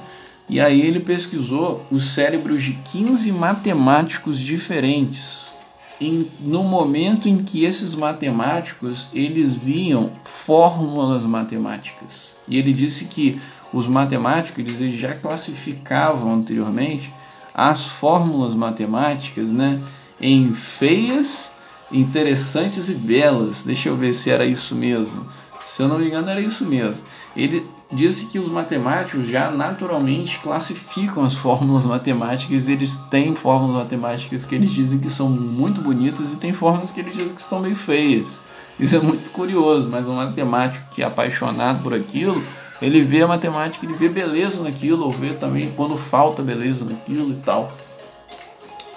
[0.48, 5.52] E aí ele pesquisou os cérebros de 15 matemáticos diferentes.
[6.00, 12.34] Em, no momento em que esses matemáticos eles viam fórmulas matemáticas.
[12.48, 13.40] E ele disse que
[13.72, 17.12] os matemáticos eles já classificavam anteriormente
[17.54, 19.80] as fórmulas matemáticas né,
[20.20, 21.52] em feias,
[21.90, 23.64] interessantes e belas.
[23.64, 25.26] Deixa eu ver se era isso mesmo.
[25.60, 27.06] Se eu não me engano, era isso mesmo.
[27.36, 34.44] Ele disse que os matemáticos já naturalmente classificam as fórmulas matemáticas, eles têm fórmulas matemáticas
[34.46, 37.60] que eles dizem que são muito bonitas e tem fórmulas que eles dizem que são
[37.60, 38.40] meio feias.
[38.80, 42.42] Isso é muito curioso, mas um matemático que é apaixonado por aquilo,
[42.80, 47.32] ele vê a matemática, ele vê beleza naquilo, ou vê também quando falta beleza naquilo
[47.32, 47.76] e tal.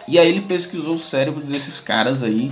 [0.07, 2.51] E aí ele pesquisou o cérebro desses caras aí,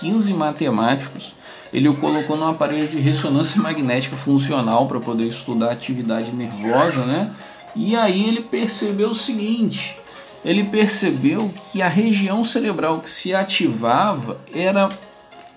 [0.00, 1.34] 15 matemáticos.
[1.74, 7.04] Ele o colocou num aparelho de ressonância magnética funcional para poder estudar a atividade nervosa,
[7.04, 7.32] né?
[7.74, 9.96] E aí ele percebeu o seguinte:
[10.44, 14.88] ele percebeu que a região cerebral que se ativava era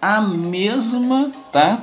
[0.01, 1.81] a mesma, tá?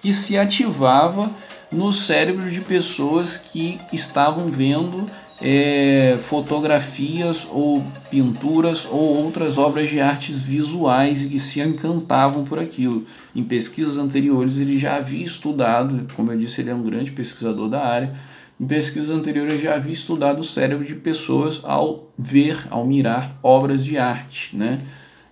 [0.00, 1.30] Que se ativava
[1.70, 5.06] no cérebro de pessoas que estavam vendo
[5.40, 12.58] é, fotografias ou pinturas ou outras obras de artes visuais e que se encantavam por
[12.58, 13.04] aquilo.
[13.34, 17.68] Em pesquisas anteriores ele já havia estudado, como eu disse, ele é um grande pesquisador
[17.68, 18.14] da área.
[18.60, 23.84] Em pesquisas anteriores já havia estudado o cérebro de pessoas ao ver, ao mirar obras
[23.84, 24.80] de arte, né?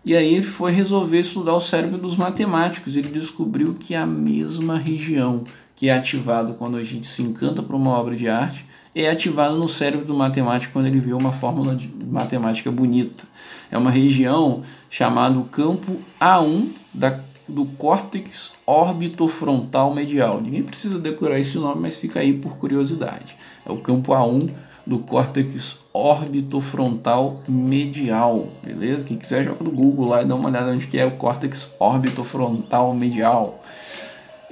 [0.04, 2.94] E aí ele foi resolver estudar o cérebro dos matemáticos.
[2.94, 5.42] Ele descobriu que a mesma região
[5.74, 8.64] que é ativado quando a gente se encanta por uma obra de arte
[9.04, 13.24] é ativado no cérebro do matemático quando ele vê uma fórmula de matemática bonita.
[13.70, 17.18] É uma região chamada campo A1 da,
[17.48, 20.40] do córtex orbitofrontal medial.
[20.40, 23.36] Ninguém precisa decorar esse nome, mas fica aí por curiosidade.
[23.66, 24.50] É o campo A1
[24.86, 29.04] do córtex orbitofrontal medial, beleza?
[29.04, 31.74] Quem quiser joga no Google lá e dá uma olhada onde que é o córtex
[31.80, 33.62] orbitofrontal medial.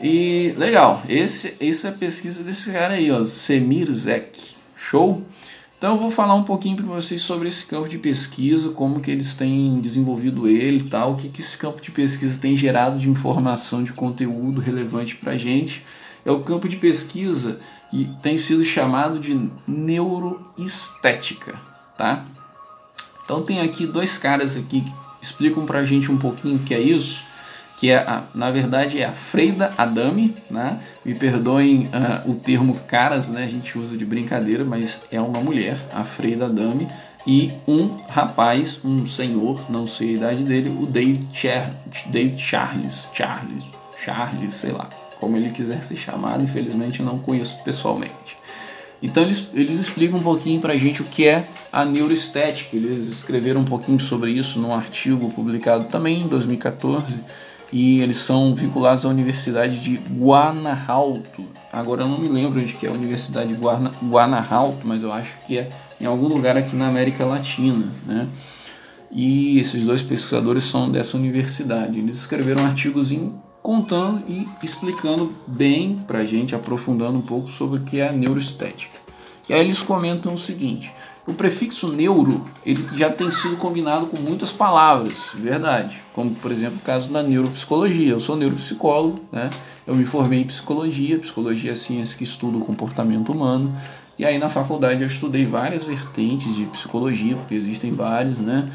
[0.03, 4.55] E legal, esse, esse é a pesquisa desse cara aí, ó, Semir Zek.
[4.77, 5.25] Show?
[5.79, 9.11] Então eu vou falar um pouquinho para vocês sobre esse campo de pesquisa, como que
[9.11, 12.99] eles têm desenvolvido ele e tal, o que, que esse campo de pesquisa tem gerado
[12.99, 15.85] de informação, de conteúdo relevante para a gente.
[16.25, 21.61] É o campo de pesquisa que tem sido chamado de neuroestética,
[21.97, 22.25] tá?
[23.25, 26.75] Então tem aqui dois caras aqui que explicam para a gente um pouquinho o que
[26.75, 27.25] é isso
[27.85, 30.81] que é a, na verdade é a Freida Adami, né?
[31.05, 33.45] Me perdoem uh, o termo caras, né?
[33.45, 36.89] A gente usa de brincadeira, mas é uma mulher, a Freida Adami,
[37.27, 41.73] e um rapaz, um senhor, não sei a idade dele, o Dave, Char
[42.07, 43.65] Dave Charles, Charles,
[44.03, 44.89] Charles, sei lá,
[45.21, 48.39] como ele quiser ser chamado, infelizmente não conheço pessoalmente.
[49.03, 52.75] Então eles, eles explicam um pouquinho pra gente o que é a neuroestética.
[52.75, 57.21] Eles escreveram um pouquinho sobre isso num artigo publicado também em 2014
[57.73, 61.45] e eles são vinculados à Universidade de Guanajuato.
[61.73, 65.13] Agora eu não me lembro de que é a Universidade de Guana, Guanajuato, mas eu
[65.13, 68.29] acho que é em algum lugar aqui na América Latina, né?
[69.11, 71.99] E esses dois pesquisadores são dessa universidade.
[71.99, 73.13] Eles escreveram artigos
[73.63, 78.99] contando e explicando bem pra gente, aprofundando um pouco sobre o que é a neuroestética.
[79.49, 80.93] E aí eles comentam o seguinte:
[81.27, 86.03] o prefixo neuro ele já tem sido combinado com muitas palavras, verdade.
[86.13, 88.11] Como, por exemplo, o caso da neuropsicologia.
[88.11, 89.49] Eu sou neuropsicólogo, né?
[89.87, 91.19] eu me formei em psicologia.
[91.19, 93.75] Psicologia é a ciência que estuda o comportamento humano.
[94.19, 98.69] E aí na faculdade eu estudei várias vertentes de psicologia, porque existem várias, né?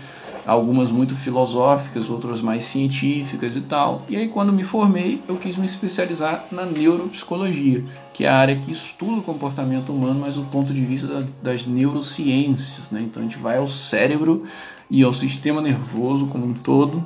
[0.49, 4.03] Algumas muito filosóficas, outras mais científicas e tal.
[4.09, 7.83] E aí quando me formei, eu quis me especializar na neuropsicologia,
[8.13, 11.65] que é a área que estuda o comportamento humano, mas do ponto de vista das
[11.65, 13.01] neurociências, né?
[13.01, 14.43] Então a gente vai ao cérebro
[14.89, 17.05] e ao sistema nervoso como um todo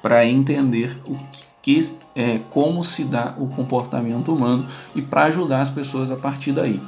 [0.00, 1.18] para entender o
[1.60, 4.64] que é como se dá o comportamento humano
[4.94, 6.80] e para ajudar as pessoas a partir daí.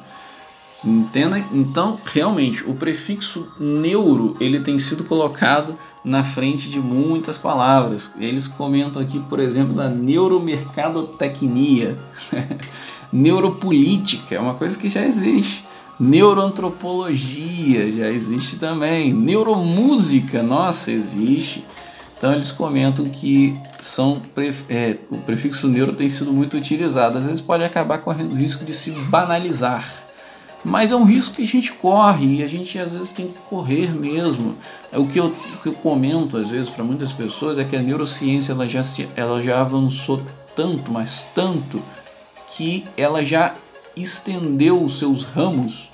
[0.85, 1.39] Entenda?
[1.53, 8.13] Então, realmente, o prefixo neuro ele tem sido colocado na frente de muitas palavras.
[8.19, 11.99] Eles comentam aqui, por exemplo, da neuromercadotecnia,
[13.13, 15.67] neuropolítica, é uma coisa que já existe.
[15.99, 19.13] Neuroantropologia já existe também.
[19.13, 21.63] Neuromúsica, nossa, existe.
[22.17, 24.23] Então eles comentam que são
[24.69, 27.19] é, o prefixo neuro tem sido muito utilizado.
[27.19, 30.00] Às vezes pode acabar correndo o risco de se banalizar
[30.65, 33.39] mas é um risco que a gente corre e a gente às vezes tem que
[33.49, 34.57] correr mesmo.
[34.93, 37.77] É o que eu, o que eu comento às vezes para muitas pessoas é que
[37.77, 38.83] a neurociência ela já,
[39.17, 40.23] ela já avançou
[40.55, 41.83] tanto, mas tanto,
[42.51, 43.55] que ela já
[43.97, 45.89] estendeu os seus ramos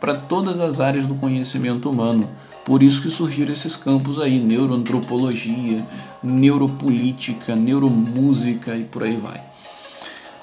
[0.00, 2.28] para todas as áreas do conhecimento humano.
[2.64, 5.84] Por isso que surgiram esses campos aí, neuroantropologia,
[6.22, 9.51] neuropolítica, neuromúsica e por aí vai.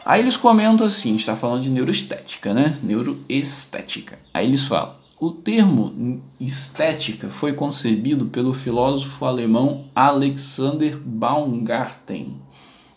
[0.10, 2.76] Aí eles comentam assim, está falando de neuroestética, né?
[2.82, 4.18] Neuroestética.
[4.34, 12.42] Aí eles falam: o termo estética foi concebido pelo filósofo alemão Alexander Baumgarten.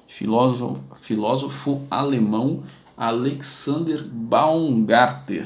[0.08, 2.62] Filósofo, filósofo alemão
[2.96, 5.44] Alexander Baumgarten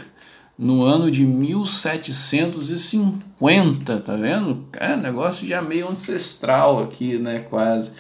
[0.57, 4.69] no ano de 1750, tá vendo?
[4.73, 7.95] É negócio já meio ancestral aqui, né, quase.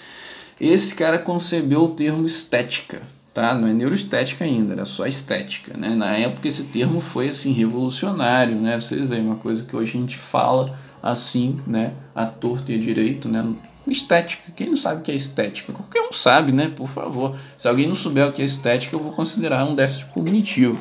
[0.60, 3.54] Esse cara concebeu o termo estética tá?
[3.54, 5.90] Não é neuroestética ainda, era só estética, né?
[5.90, 8.80] Na época esse termo foi assim revolucionário, né?
[8.80, 12.78] Vocês veem uma coisa que hoje a gente fala, assim, né, a torta e a
[12.78, 13.44] direito, né,
[13.86, 14.50] estética.
[14.56, 15.70] Quem não sabe o que é estética?
[15.70, 16.72] Qualquer um sabe, né?
[16.74, 17.36] Por favor.
[17.58, 20.80] Se alguém não souber o que é estética, eu vou considerar um déficit cognitivo.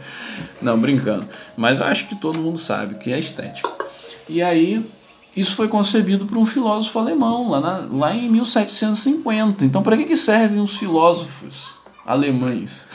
[0.60, 1.26] não, brincando.
[1.56, 3.68] Mas eu acho que todo mundo sabe o que é estética.
[4.28, 4.84] E aí,
[5.34, 9.64] isso foi concebido por um filósofo alemão, lá, na, lá em 1750.
[9.64, 11.75] Então, para que, que servem os filósofos
[12.06, 12.88] alemães?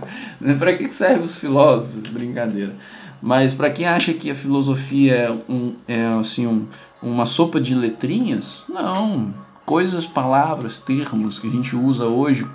[0.58, 2.08] para que, servem os filósofos?
[2.10, 2.74] Brincadeira.
[3.20, 6.66] Mas para quem acha que a filosofia é, um, é assim, um,
[7.02, 9.32] uma sopa de letrinhas, não.
[9.64, 12.46] Coisas, palavras, termos que a gente usa hoje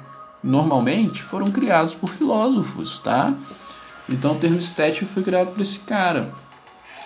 [0.43, 3.33] normalmente foram criados por filósofos, tá?
[4.07, 6.31] Então o termo estético foi criado por esse cara.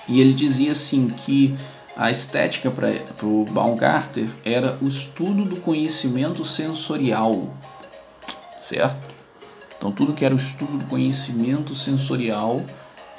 [0.08, 1.56] E ele dizia assim que
[1.96, 2.90] a estética para
[3.26, 7.56] o Baumgartner era o estudo do conhecimento sensorial,
[8.74, 9.10] certo?
[9.78, 12.64] Então tudo que era o estudo do conhecimento sensorial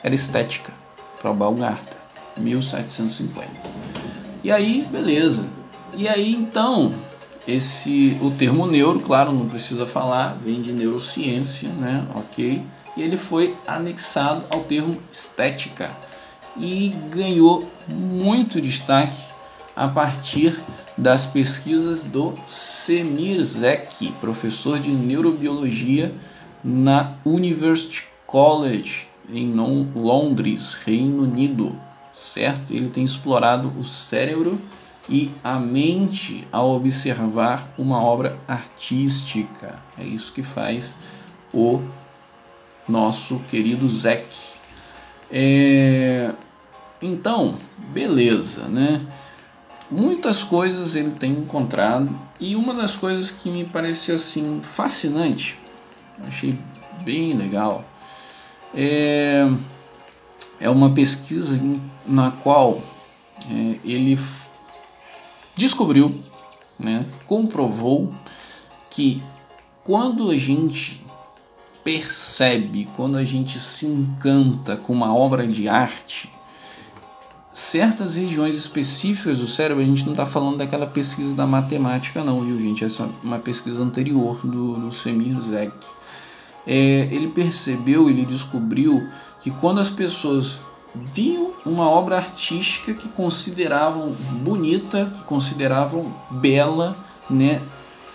[0.03, 0.73] era estética
[1.21, 1.97] para o Baumgartner,
[2.37, 3.49] 1750.
[4.43, 5.47] E aí, beleza.
[5.95, 6.95] E aí então,
[7.47, 12.05] esse o termo neuro, claro, não precisa falar, vem de neurociência, né?
[12.15, 12.63] OK?
[12.97, 15.91] E ele foi anexado ao termo estética
[16.57, 19.21] e ganhou muito destaque
[19.75, 20.61] a partir
[20.97, 26.13] das pesquisas do Semir Zek, professor de neurobiologia
[26.63, 29.53] na University College em
[29.95, 31.77] Londres, Reino Unido,
[32.13, 32.73] certo?
[32.73, 34.61] Ele tem explorado o cérebro
[35.09, 39.83] e a mente ao observar uma obra artística.
[39.99, 40.95] É isso que faz
[41.53, 41.83] o
[42.89, 44.27] nosso querido Zek.
[45.31, 46.33] É...
[47.03, 47.57] Então,
[47.93, 49.05] beleza, né?
[49.95, 55.57] Muitas coisas ele tem encontrado e uma das coisas que me pareceu assim fascinante,
[56.27, 56.59] achei
[57.05, 57.85] bem legal,
[58.75, 59.49] é,
[60.59, 61.61] é uma pesquisa
[62.05, 62.83] na qual
[63.49, 64.19] é, ele
[65.55, 66.13] descobriu,
[66.77, 68.13] né, comprovou
[68.91, 69.23] que
[69.85, 71.07] quando a gente
[71.85, 76.34] percebe, quando a gente se encanta com uma obra de arte,
[77.55, 82.43] certas regiões específicas do cérebro, a gente não está falando daquela pesquisa da matemática não,
[82.43, 82.85] viu gente?
[82.85, 85.73] Essa é uma pesquisa anterior do, do Semir Zek
[86.67, 89.07] é, ele percebeu, ele descobriu
[89.41, 90.61] que quando as pessoas
[90.95, 96.97] viam uma obra artística que consideravam bonita, que consideravam bela,
[97.29, 97.61] né,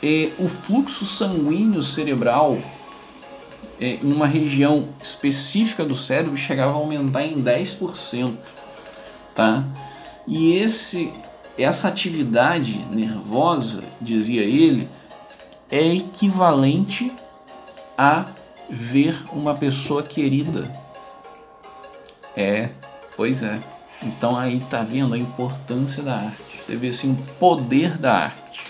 [0.02, 2.58] é, o fluxo sanguíneo cerebral
[3.80, 8.34] é, em uma região específica do cérebro chegava a aumentar em 10%,
[9.40, 9.64] tá?
[10.28, 11.14] E esse
[11.58, 14.90] essa atividade nervosa, dizia ele,
[15.72, 17.12] é equivalente
[17.98, 18.26] a
[18.70, 20.70] ver uma pessoa querida.
[22.36, 22.70] É,
[23.16, 23.60] pois é.
[24.02, 26.62] Então aí tá vendo a importância da arte.
[26.66, 28.64] Você vê assim o poder da arte.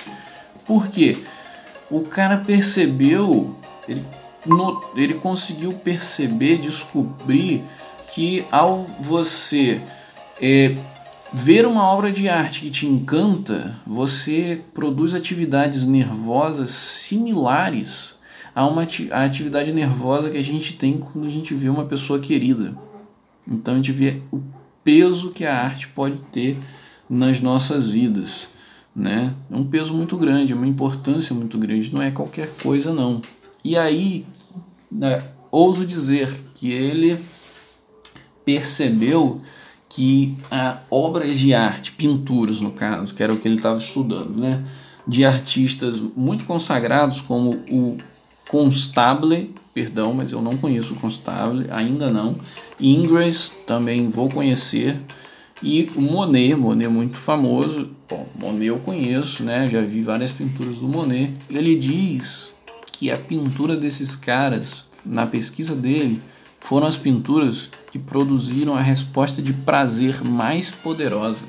[0.66, 1.24] Por quê?
[1.92, 3.56] O cara percebeu,
[3.88, 4.06] ele,
[4.46, 7.64] no, ele conseguiu perceber, descobrir
[8.12, 9.82] que ao você
[10.42, 10.76] é,
[11.34, 18.18] ver uma obra de arte que te encanta, você produz atividades nervosas similares
[18.56, 22.76] a uma atividade nervosa que a gente tem quando a gente vê uma pessoa querida.
[23.48, 24.42] Então a gente vê o
[24.84, 26.58] peso que a arte pode ter
[27.10, 28.50] nas nossas vidas,
[28.96, 29.34] né?
[29.50, 33.22] É um peso muito grande, é uma importância muito grande, não é qualquer coisa não.
[33.64, 34.26] E aí,
[34.92, 37.20] né, ouso dizer que ele
[38.46, 39.42] percebeu
[39.90, 44.38] que a obras de arte, pinturas no caso, que era o que ele estava estudando,
[44.38, 44.64] né,
[45.08, 47.98] de artistas muito consagrados como o
[48.48, 52.38] Constable, perdão, mas eu não conheço o Constable, ainda não.
[52.80, 55.00] Ingres também vou conhecer.
[55.62, 57.90] E o Monet, Monet muito famoso.
[58.10, 59.70] Bom, Monet eu conheço, né?
[59.70, 61.34] Já vi várias pinturas do Monet.
[61.50, 62.54] Ele diz
[62.92, 66.22] que a pintura desses caras, na pesquisa dele,
[66.60, 71.46] foram as pinturas que produziram a resposta de prazer mais poderosa.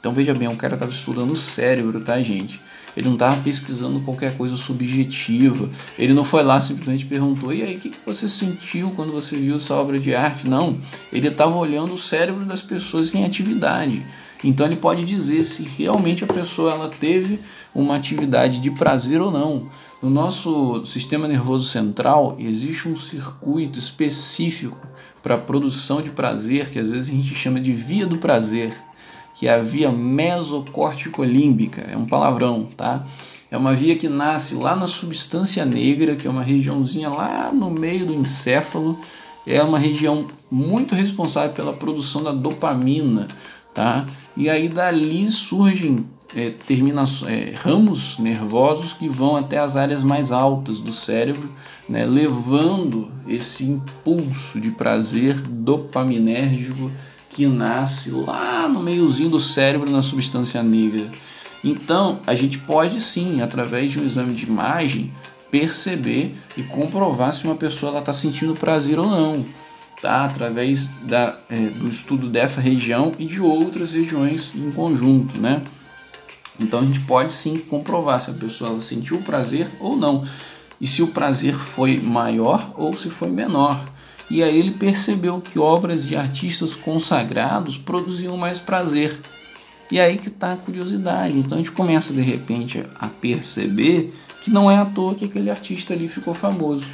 [0.00, 2.60] Então veja bem, o cara estava estudando o cérebro, tá, gente?
[2.96, 5.68] Ele não estava pesquisando qualquer coisa subjetiva.
[5.98, 9.36] Ele não foi lá simplesmente perguntou: e aí, o que, que você sentiu quando você
[9.36, 10.48] viu essa obra de arte?
[10.48, 10.78] Não.
[11.12, 14.06] Ele estava olhando o cérebro das pessoas em atividade.
[14.42, 17.40] Então ele pode dizer se realmente a pessoa ela teve
[17.74, 19.68] uma atividade de prazer ou não.
[20.02, 24.76] No nosso sistema nervoso central existe um circuito específico
[25.22, 28.76] para a produção de prazer, que às vezes a gente chama de via do prazer
[29.36, 33.04] que é a via mesocórtico-límbica, é um palavrão, tá?
[33.50, 37.70] É uma via que nasce lá na substância negra, que é uma regiãozinha lá no
[37.70, 38.98] meio do encéfalo.
[39.46, 43.28] É uma região muito responsável pela produção da dopamina,
[43.74, 44.06] tá?
[44.36, 46.54] E aí dali surgem é,
[47.28, 51.50] é, ramos nervosos que vão até as áreas mais altas do cérebro,
[51.88, 56.90] né, levando esse impulso de prazer dopaminérgico
[57.30, 61.10] que nasce lá no meiozinho do cérebro na substância negra.
[61.62, 65.12] Então, a gente pode sim, através de um exame de imagem,
[65.50, 69.44] perceber e comprovar se uma pessoa está sentindo prazer ou não,
[70.00, 70.24] tá?
[70.24, 75.38] através da, é, do estudo dessa região e de outras regiões em conjunto.
[75.38, 75.62] Né?
[76.58, 80.24] Então a gente pode sim comprovar se a pessoa sentiu prazer ou não,
[80.80, 83.82] e se o prazer foi maior ou se foi menor.
[84.28, 89.20] E aí ele percebeu que obras de artistas consagrados produziam mais prazer.
[89.90, 91.38] E aí que está a curiosidade.
[91.38, 95.50] Então a gente começa de repente a perceber que não é à toa que aquele
[95.50, 96.84] artista ali ficou famoso.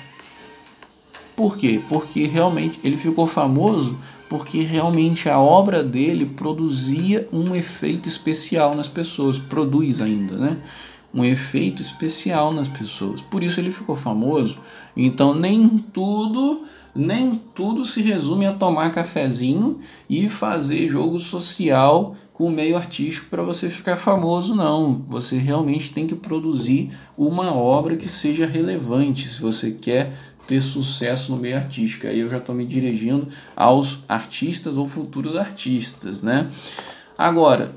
[1.35, 1.81] Por quê?
[1.89, 3.99] Porque realmente ele ficou famoso
[4.33, 10.57] porque realmente a obra dele produzia um efeito especial nas pessoas, produz ainda, né?
[11.13, 13.21] Um efeito especial nas pessoas.
[13.21, 14.59] Por isso ele ficou famoso.
[14.97, 16.63] Então nem tudo,
[16.95, 23.27] nem tudo se resume a tomar cafezinho e fazer jogo social com o meio artístico
[23.29, 25.05] para você ficar famoso, não.
[25.09, 31.33] Você realmente tem que produzir uma obra que seja relevante se você quer ter sucesso
[31.33, 32.07] no meio artístico.
[32.07, 33.27] Aí eu já estou me dirigindo
[33.57, 36.51] aos artistas ou futuros artistas, né?
[37.17, 37.75] Agora,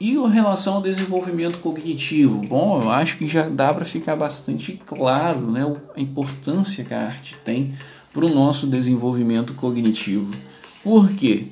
[0.00, 2.40] e em relação ao desenvolvimento cognitivo?
[2.48, 5.60] Bom, eu acho que já dá para ficar bastante claro né,
[5.94, 7.74] a importância que a arte tem
[8.12, 10.34] para o nosso desenvolvimento cognitivo.
[10.82, 11.46] Por quê?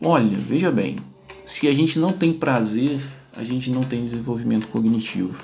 [0.00, 0.96] Olha, veja bem,
[1.44, 2.98] se a gente não tem prazer,
[3.36, 5.38] a gente não tem desenvolvimento cognitivo.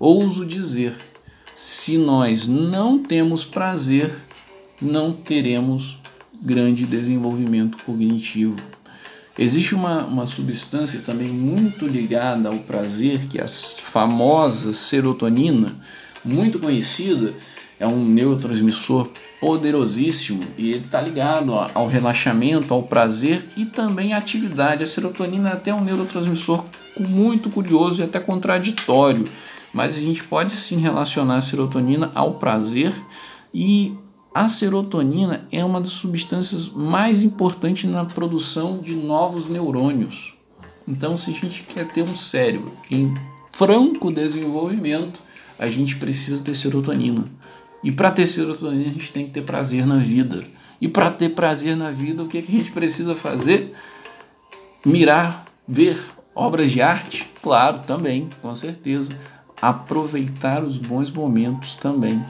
[0.00, 0.96] Ouso dizer
[1.54, 4.14] se nós não temos prazer,
[4.80, 5.98] não teremos
[6.42, 8.56] grande desenvolvimento cognitivo.
[9.38, 15.74] Existe uma, uma substância também muito ligada ao prazer, que é a famosa serotonina,
[16.24, 17.34] muito conhecida,
[17.78, 24.18] é um neurotransmissor poderosíssimo e ele está ligado ao relaxamento, ao prazer e também à
[24.18, 24.84] atividade.
[24.84, 26.64] A serotonina é até um neurotransmissor
[26.98, 29.24] muito curioso e até contraditório
[29.74, 32.94] mas a gente pode sim relacionar a serotonina ao prazer
[33.52, 33.92] e
[34.32, 40.34] a serotonina é uma das substâncias mais importantes na produção de novos neurônios.
[40.86, 43.14] Então, se a gente quer ter um cérebro em
[43.50, 45.20] franco desenvolvimento,
[45.58, 47.26] a gente precisa ter serotonina.
[47.82, 50.44] E para ter serotonina, a gente tem que ter prazer na vida.
[50.80, 53.74] E para ter prazer na vida, o que, é que a gente precisa fazer?
[54.84, 55.98] Mirar, ver
[56.34, 57.30] obras de arte?
[57.40, 59.16] Claro, também, com certeza
[59.68, 62.22] aproveitar os bons momentos também,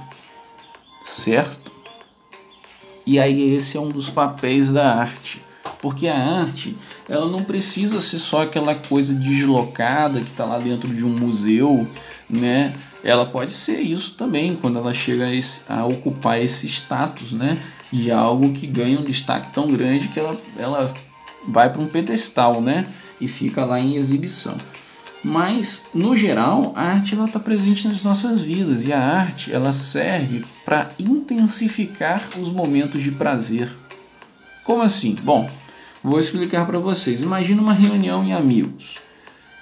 [1.03, 1.73] certo?
[3.05, 5.43] E aí esse é um dos papéis da arte,
[5.83, 6.77] porque a arte
[7.09, 11.87] ela não precisa ser só aquela coisa deslocada que está lá dentro de um museu,
[12.31, 12.73] né?
[13.03, 17.61] Ela pode ser isso também quando ela chega a, esse, a ocupar esse status, né?
[17.93, 20.95] De algo que ganha um destaque tão grande que ela, ela
[21.49, 22.87] vai para um pedestal, né?
[23.21, 24.57] E fica lá em exibição.
[25.25, 30.45] Mas, no geral, a arte está presente nas nossas vidas e a arte ela serve
[30.67, 33.71] para intensificar os momentos de prazer.
[34.63, 35.17] Como assim?
[35.23, 35.49] Bom,
[36.03, 37.23] vou explicar para vocês.
[37.23, 38.99] Imagina uma reunião em amigos.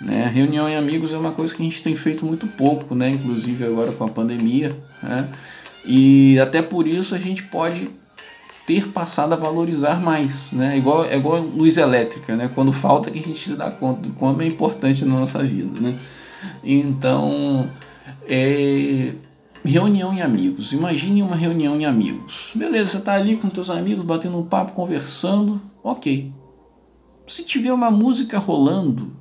[0.00, 0.28] Né?
[0.34, 3.08] Reunião em amigos é uma coisa que a gente tem feito muito pouco, né?
[3.10, 4.76] inclusive agora com a pandemia.
[5.00, 5.28] Né?
[5.84, 7.88] E até por isso a gente pode
[8.66, 10.76] ter passado a valorizar mais, né?
[10.76, 12.48] Igual, é igual luz elétrica, né?
[12.54, 15.80] Quando falta que a gente se dá conta do quanto é importante na nossa vida,
[15.80, 15.98] né?
[16.62, 17.70] Então,
[18.28, 19.14] é,
[19.64, 20.72] reunião em amigos.
[20.72, 22.52] Imagine uma reunião em amigos.
[22.54, 26.32] Beleza, você está ali com seus amigos, batendo um papo, conversando, ok.
[27.26, 29.12] Se tiver uma música rolando,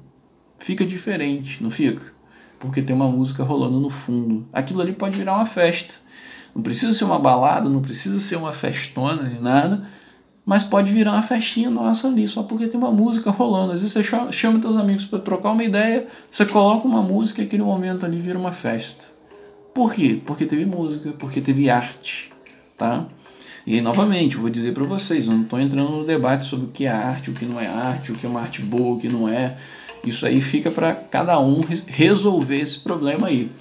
[0.57, 2.13] fica diferente, não fica?
[2.59, 4.47] Porque tem uma música rolando no fundo.
[4.53, 5.95] Aquilo ali pode virar uma festa.
[6.55, 9.83] Não precisa ser uma balada, não precisa ser uma festona nem nada,
[10.45, 13.73] mas pode virar uma festinha nossa ali, só porque tem uma música rolando.
[13.73, 17.41] Às vezes você chama, chama teus amigos para trocar uma ideia, você coloca uma música
[17.41, 19.05] e aquele momento ali vira uma festa.
[19.73, 20.19] Por quê?
[20.25, 22.31] Porque teve música, porque teve arte,
[22.77, 23.05] tá?
[23.65, 26.65] E aí, novamente, eu vou dizer para vocês, eu não estou entrando no debate sobre
[26.65, 28.95] o que é arte, o que não é arte, o que é uma arte boa,
[28.95, 29.57] o que não é.
[30.03, 33.51] Isso aí fica para cada um resolver esse problema aí.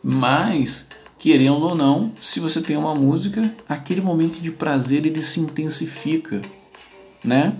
[0.00, 0.86] Mas
[1.18, 6.40] querendo ou não, se você tem uma música, aquele momento de prazer ele se intensifica,
[7.24, 7.54] né?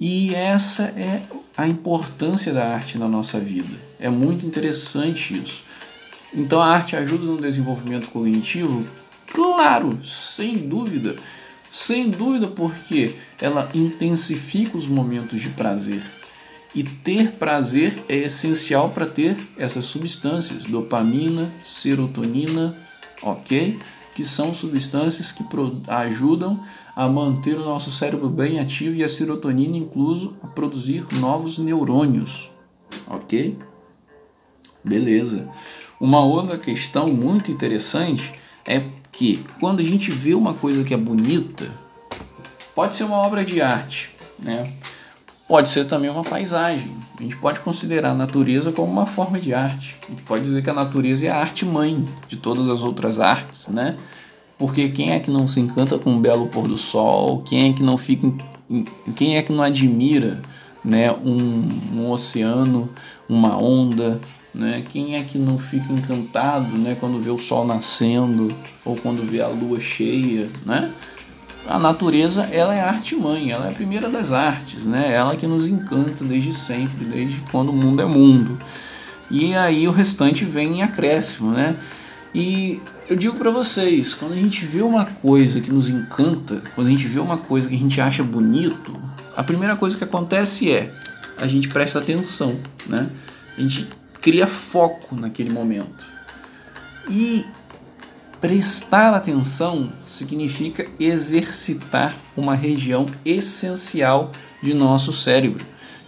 [0.00, 1.22] E essa é
[1.56, 3.74] a importância da arte na nossa vida.
[3.98, 5.64] É muito interessante isso.
[6.34, 8.86] Então a arte ajuda no desenvolvimento cognitivo?
[9.32, 11.16] Claro, sem dúvida.
[11.70, 16.02] Sem dúvida, porque ela intensifica os momentos de prazer.
[16.74, 22.76] E ter prazer é essencial para ter essas substâncias, dopamina, serotonina,
[23.22, 23.78] ok?
[24.14, 25.44] Que são substâncias que
[25.86, 26.60] ajudam
[26.94, 32.50] a manter o nosso cérebro bem ativo e a serotonina incluso a produzir novos neurônios,
[33.06, 33.56] ok?
[34.82, 35.48] Beleza.
[36.00, 38.32] Uma outra questão muito interessante
[38.66, 41.72] é que quando a gente vê uma coisa que é bonita,
[42.74, 44.72] pode ser uma obra de arte, né?
[45.46, 46.97] Pode ser também uma paisagem.
[47.18, 49.96] A gente pode considerar a natureza como uma forma de arte.
[50.06, 53.18] A gente pode dizer que a natureza é a arte mãe de todas as outras
[53.18, 53.96] artes, né?
[54.56, 57.42] Porque quem é que não se encanta com um belo pôr do sol?
[57.42, 58.32] Quem é que não fica
[59.16, 60.42] quem é que não admira,
[60.84, 62.90] né, um, um oceano,
[63.28, 64.20] uma onda,
[64.54, 64.84] né?
[64.90, 68.54] Quem é que não fica encantado, né, quando vê o sol nascendo
[68.84, 70.92] ou quando vê a lua cheia, né?
[71.68, 75.12] A natureza, ela é a arte mãe, ela é a primeira das artes, né?
[75.12, 78.58] Ela que nos encanta desde sempre, desde quando o mundo é mundo.
[79.30, 81.76] E aí o restante vem em acréscimo, né?
[82.34, 86.86] E eu digo para vocês, quando a gente vê uma coisa que nos encanta, quando
[86.86, 88.96] a gente vê uma coisa que a gente acha bonito,
[89.36, 90.90] a primeira coisa que acontece é
[91.36, 93.10] a gente presta atenção, né?
[93.56, 93.86] A gente
[94.22, 96.06] cria foco naquele momento.
[97.10, 97.44] E
[98.40, 104.32] prestar atenção significa exercitar uma região essencial
[104.62, 105.64] de nosso cérebro,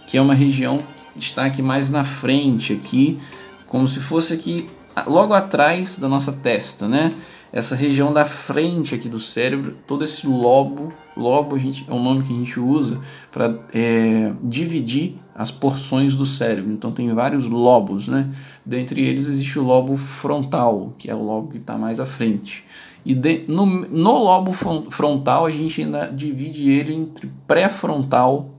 [0.07, 0.81] que é uma região
[1.13, 3.19] que está aqui mais na frente aqui,
[3.67, 4.69] como se fosse aqui
[5.05, 7.13] logo atrás da nossa testa, né?
[7.51, 11.99] Essa região da frente aqui do cérebro, todo esse lobo, lobo a gente, é o
[11.99, 12.99] nome que a gente usa
[13.31, 16.71] para é, dividir as porções do cérebro.
[16.71, 18.29] Então tem vários lobos, né?
[18.65, 22.63] Dentre eles existe o lobo frontal, que é o lobo que está mais à frente.
[23.03, 28.49] E de, no, no lobo frontal a gente ainda divide ele entre pré-frontal,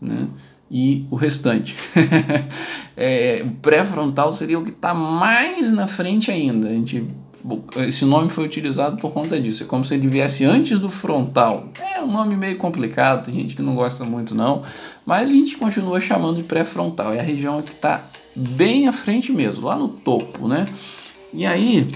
[0.00, 0.28] né?
[0.70, 1.76] e o restante.
[2.96, 6.68] é, o pré-frontal seria o que está mais na frente ainda.
[6.68, 7.08] A gente,
[7.86, 9.62] esse nome foi utilizado por conta disso.
[9.62, 11.68] É como se ele viesse antes do frontal.
[11.94, 14.62] É um nome meio complicado, tem gente que não gosta muito não,
[15.04, 17.12] mas a gente continua chamando de pré-frontal.
[17.12, 18.02] É a região que está
[18.34, 20.66] bem à frente mesmo, lá no topo, né?
[21.32, 21.90] E aí,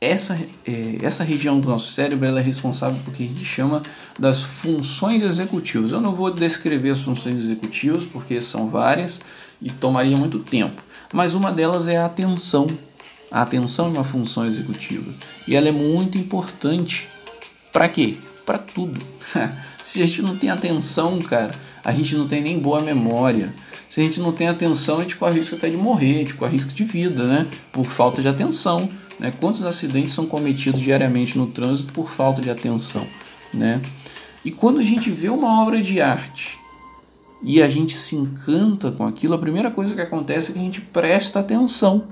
[0.00, 3.82] essa, é, essa região do nosso cérebro é responsável por que a gente chama
[4.18, 5.90] das funções executivas.
[5.90, 9.20] Eu não vou descrever as funções executivas porque são várias
[9.60, 10.82] e tomaria muito tempo,
[11.12, 12.68] mas uma delas é a atenção.
[13.30, 15.12] A atenção é uma função executiva
[15.46, 17.08] e ela é muito importante.
[17.72, 18.16] Para quê?
[18.44, 19.00] Para tudo.
[19.80, 21.54] Se a gente não tem atenção, cara,
[21.84, 23.54] a gente não tem nem boa memória.
[23.88, 26.34] Se a gente não tem atenção, a gente corre risco até de morrer, a gente
[26.34, 27.46] corre risco de vida, né?
[27.72, 28.88] Por falta de atenção.
[29.18, 29.32] Né?
[29.40, 33.06] Quantos acidentes são cometidos diariamente no trânsito por falta de atenção?
[33.52, 33.80] Né?
[34.44, 36.58] E quando a gente vê uma obra de arte
[37.42, 40.62] e a gente se encanta com aquilo, a primeira coisa que acontece é que a
[40.62, 42.04] gente presta atenção.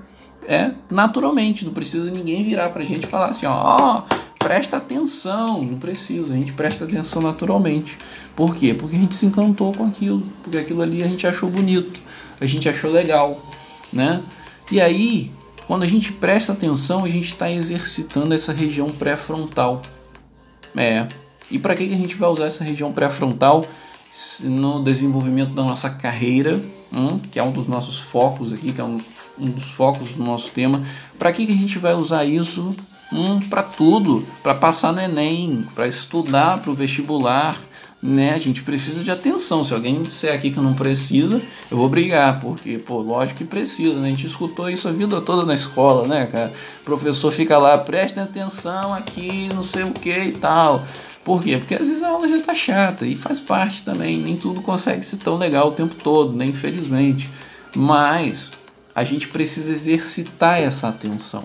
[0.47, 4.03] É, naturalmente, não precisa ninguém virar para a gente e falar assim, ó,
[4.37, 7.97] presta atenção, não precisa, a gente presta atenção naturalmente.
[8.35, 8.73] Por quê?
[8.73, 11.99] Porque a gente se encantou com aquilo, porque aquilo ali a gente achou bonito,
[12.39, 13.41] a gente achou legal,
[13.91, 14.21] né?
[14.71, 15.31] E aí,
[15.65, 19.81] quando a gente presta atenção, a gente está exercitando essa região pré-frontal.
[20.75, 21.07] É.
[21.49, 23.65] E para que, que a gente vai usar essa região pré-frontal
[24.41, 26.61] no desenvolvimento da nossa carreira,
[26.93, 28.99] hum, que é um dos nossos focos aqui, que é um,
[29.37, 30.83] um dos focos do nosso tema?
[31.17, 32.75] Para que, que a gente vai usar isso?
[33.13, 37.57] Hum, para tudo, para passar no Enem, para estudar para o vestibular,
[38.01, 38.33] né?
[38.33, 39.63] A gente precisa de atenção.
[39.63, 43.95] Se alguém disser aqui que não precisa, eu vou brigar, porque, pô, lógico que precisa,
[43.99, 44.07] né?
[44.07, 46.53] A gente escutou isso a vida toda na escola, né, cara?
[46.81, 50.85] O professor fica lá, prestem atenção aqui, não sei o que e tal.
[51.23, 51.57] Por quê?
[51.57, 54.19] Porque às vezes a aula já tá chata e faz parte também.
[54.19, 56.45] Nem tudo consegue ser tão legal o tempo todo, né?
[56.45, 57.29] Infelizmente.
[57.75, 58.51] Mas
[58.95, 61.43] a gente precisa exercitar essa atenção.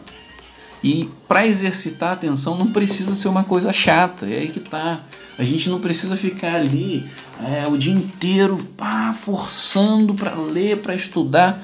[0.83, 5.01] E para exercitar a atenção não precisa ser uma coisa chata, é aí que tá.
[5.37, 7.07] A gente não precisa ficar ali
[7.43, 11.63] é, o dia inteiro pá, forçando para ler, para estudar.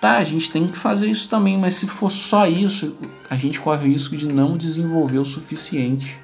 [0.00, 2.96] Tá, a gente tem que fazer isso também, mas se for só isso,
[3.28, 6.18] a gente corre o risco de não desenvolver o suficiente.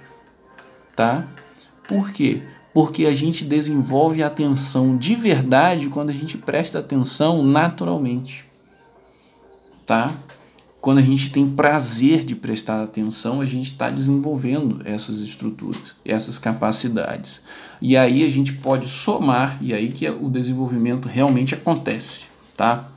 [0.94, 1.26] Tá?
[1.86, 2.42] Por quê?
[2.72, 8.45] Porque a gente desenvolve a atenção de verdade quando a gente presta atenção naturalmente.
[9.86, 10.12] Tá?
[10.86, 16.38] quando a gente tem prazer de prestar atenção, a gente está desenvolvendo essas estruturas, essas
[16.38, 17.42] capacidades.
[17.82, 22.26] E aí a gente pode somar, e aí que o desenvolvimento realmente acontece,
[22.56, 22.88] tá?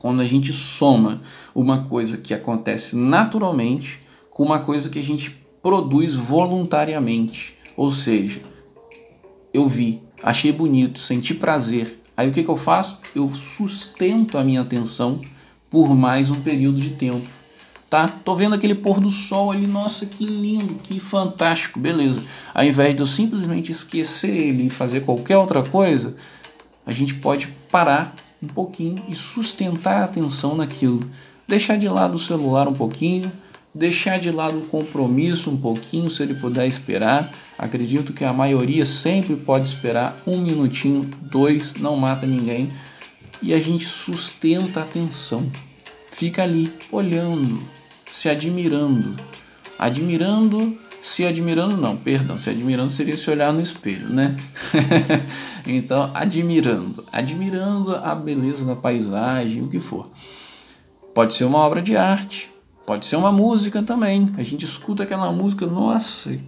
[0.00, 1.22] Quando a gente soma
[1.54, 5.30] uma coisa que acontece naturalmente com uma coisa que a gente
[5.62, 7.56] produz voluntariamente.
[7.76, 8.40] Ou seja,
[9.54, 12.02] eu vi, achei bonito, senti prazer.
[12.16, 12.98] Aí o que, que eu faço?
[13.14, 15.20] Eu sustento a minha atenção
[15.76, 17.28] por mais um período de tempo.
[17.90, 18.08] Tá?
[18.08, 22.22] Tô vendo aquele pôr do sol ali, nossa, que lindo, que fantástico, beleza.
[22.54, 26.16] Ao invés de eu simplesmente esquecer ele e fazer qualquer outra coisa,
[26.86, 31.02] a gente pode parar um pouquinho e sustentar a atenção naquilo.
[31.46, 33.30] Deixar de lado o celular um pouquinho,
[33.74, 37.34] deixar de lado o compromisso um pouquinho, se ele puder esperar.
[37.58, 42.70] Acredito que a maioria sempre pode esperar um minutinho, dois, não mata ninguém.
[43.42, 45.52] E a gente sustenta a atenção.
[46.16, 47.62] Fica ali olhando,
[48.10, 49.14] se admirando.
[49.78, 54.34] Admirando, se admirando não, perdão, se admirando seria se olhar no espelho, né?
[55.66, 60.08] então, admirando, admirando a beleza da paisagem, o que for.
[61.14, 62.50] Pode ser uma obra de arte,
[62.86, 64.32] Pode ser uma música também.
[64.38, 66.38] A gente escuta aquela música, nossa,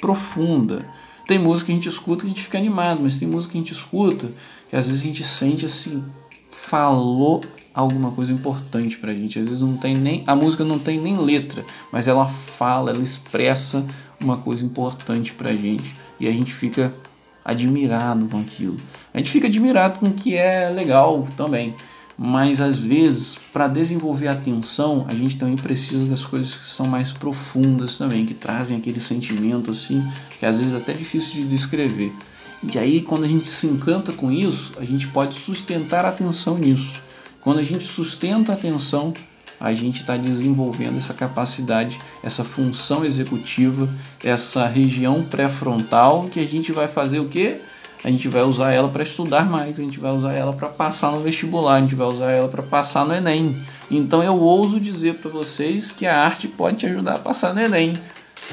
[0.00, 0.84] profunda.
[1.28, 3.58] Tem música que a gente escuta que a gente fica animado, mas tem música que
[3.58, 4.32] a gente escuta
[4.68, 6.02] que às vezes a gente sente assim,
[6.50, 7.44] falou
[7.74, 9.38] alguma coisa importante pra gente.
[9.38, 13.02] Às vezes não tem nem a música não tem nem letra, mas ela fala, ela
[13.02, 13.84] expressa
[14.20, 16.94] uma coisa importante pra gente e a gente fica
[17.44, 18.78] admirado com aquilo.
[19.12, 21.74] A gente fica admirado com o que é legal também
[22.16, 26.86] mas às vezes para desenvolver a atenção a gente também precisa das coisas que são
[26.86, 30.02] mais profundas também que trazem aquele sentimento assim
[30.38, 32.12] que às vezes é até difícil de descrever
[32.62, 36.56] e aí quando a gente se encanta com isso a gente pode sustentar a atenção
[36.56, 37.02] nisso
[37.44, 39.14] quando a gente sustenta a atenção
[39.60, 43.88] a gente está desenvolvendo essa capacidade, essa função executiva,
[44.22, 47.60] essa região pré-frontal que a gente vai fazer o que?
[48.04, 51.10] a gente vai usar ela para estudar mais, a gente vai usar ela para passar
[51.10, 53.62] no vestibular, a gente vai usar ela para passar no Enem.
[53.90, 57.62] Então eu ouso dizer para vocês que a arte pode te ajudar a passar no
[57.62, 57.98] Enem,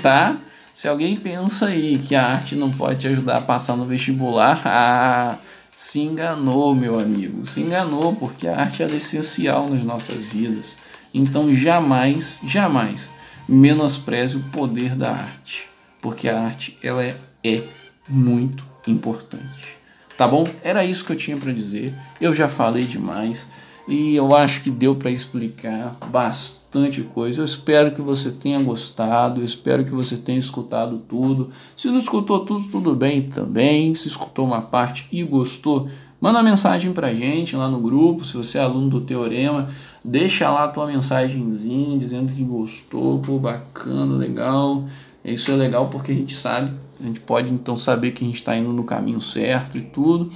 [0.01, 0.38] tá?
[0.72, 4.61] Se alguém pensa aí que a arte não pode te ajudar a passar no vestibular,
[4.63, 5.38] ah,
[5.73, 10.76] se enganou, meu amigo, se enganou, porque a arte é essencial nas nossas vidas.
[11.14, 13.10] Então jamais, jamais
[13.48, 15.68] menospreze o poder da arte,
[16.02, 17.64] porque a arte ela é, é
[18.07, 19.80] muito importante.
[20.18, 20.45] Tá bom?
[20.64, 21.95] Era isso que eu tinha para dizer.
[22.19, 23.48] Eu já falei demais
[23.91, 27.41] e eu acho que deu para explicar bastante coisa.
[27.41, 31.49] Eu espero que você tenha gostado, espero que você tenha escutado tudo.
[31.76, 33.93] Se não escutou tudo, tudo bem também.
[33.93, 35.89] Se escutou uma parte e gostou,
[36.22, 39.68] manda mensagem pra gente lá no grupo, se você é aluno do Teorema,
[40.01, 44.85] deixa lá a tua mensagenzinha dizendo que gostou, pô, bacana, legal.
[45.26, 48.38] Isso é legal porque a gente sabe a gente pode então saber que a gente
[48.38, 50.31] está indo no caminho certo e tudo.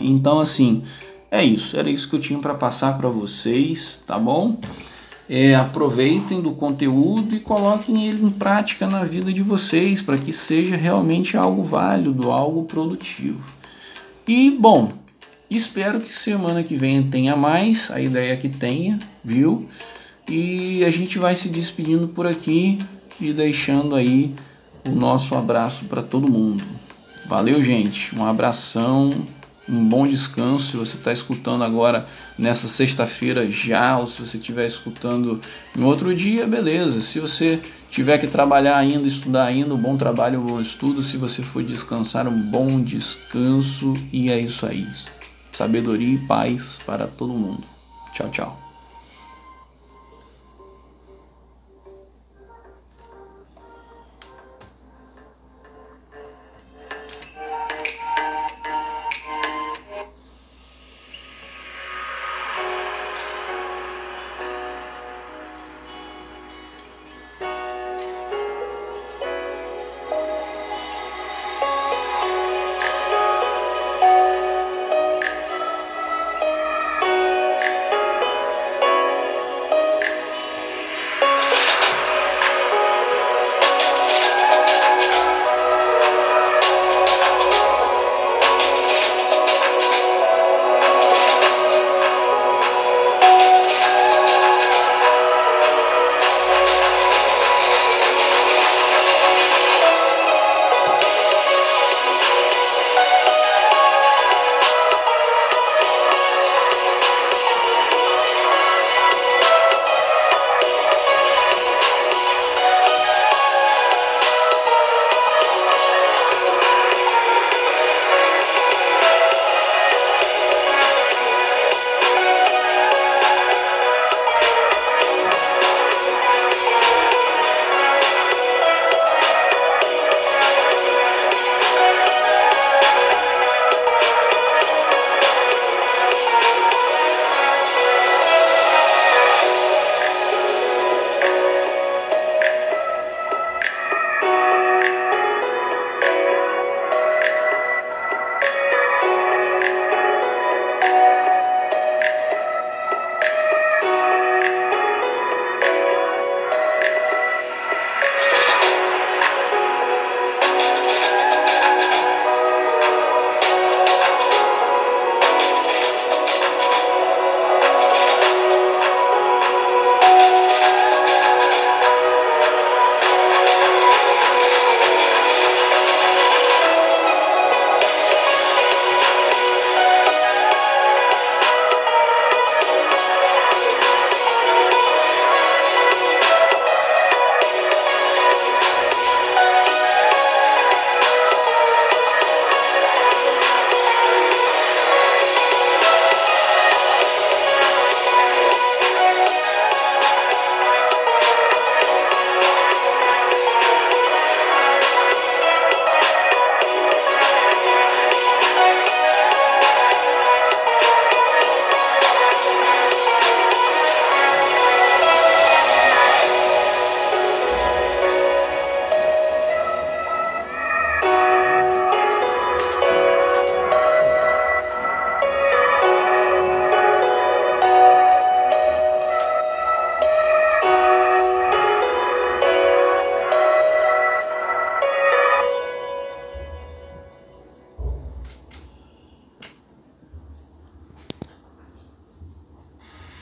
[0.00, 0.82] Então, assim,
[1.34, 1.76] é isso.
[1.76, 4.58] Era isso que eu tinha para passar para vocês, tá bom?
[5.28, 10.32] É, aproveitem do conteúdo e coloquem ele em prática na vida de vocês para que
[10.32, 13.42] seja realmente algo válido, algo produtivo.
[14.28, 14.92] E bom,
[15.50, 17.90] espero que semana que vem tenha mais.
[17.90, 19.66] A ideia que tenha, viu?
[20.28, 22.78] E a gente vai se despedindo por aqui
[23.20, 24.34] e deixando aí
[24.84, 26.62] o nosso abraço para todo mundo.
[27.26, 28.14] Valeu, gente.
[28.14, 29.26] Um abração,
[29.68, 30.70] um bom descanso.
[30.70, 32.06] Se você está escutando agora
[32.38, 35.40] nessa sexta-feira já, ou se você estiver escutando
[35.76, 37.00] em outro dia, beleza.
[37.00, 37.60] Se você
[37.90, 41.02] tiver que trabalhar ainda, estudar ainda, um bom trabalho, um bom estudo.
[41.02, 43.94] Se você for descansar, um bom descanso.
[44.12, 44.86] E é isso aí.
[45.52, 47.64] Sabedoria e paz para todo mundo.
[48.12, 48.63] Tchau, tchau.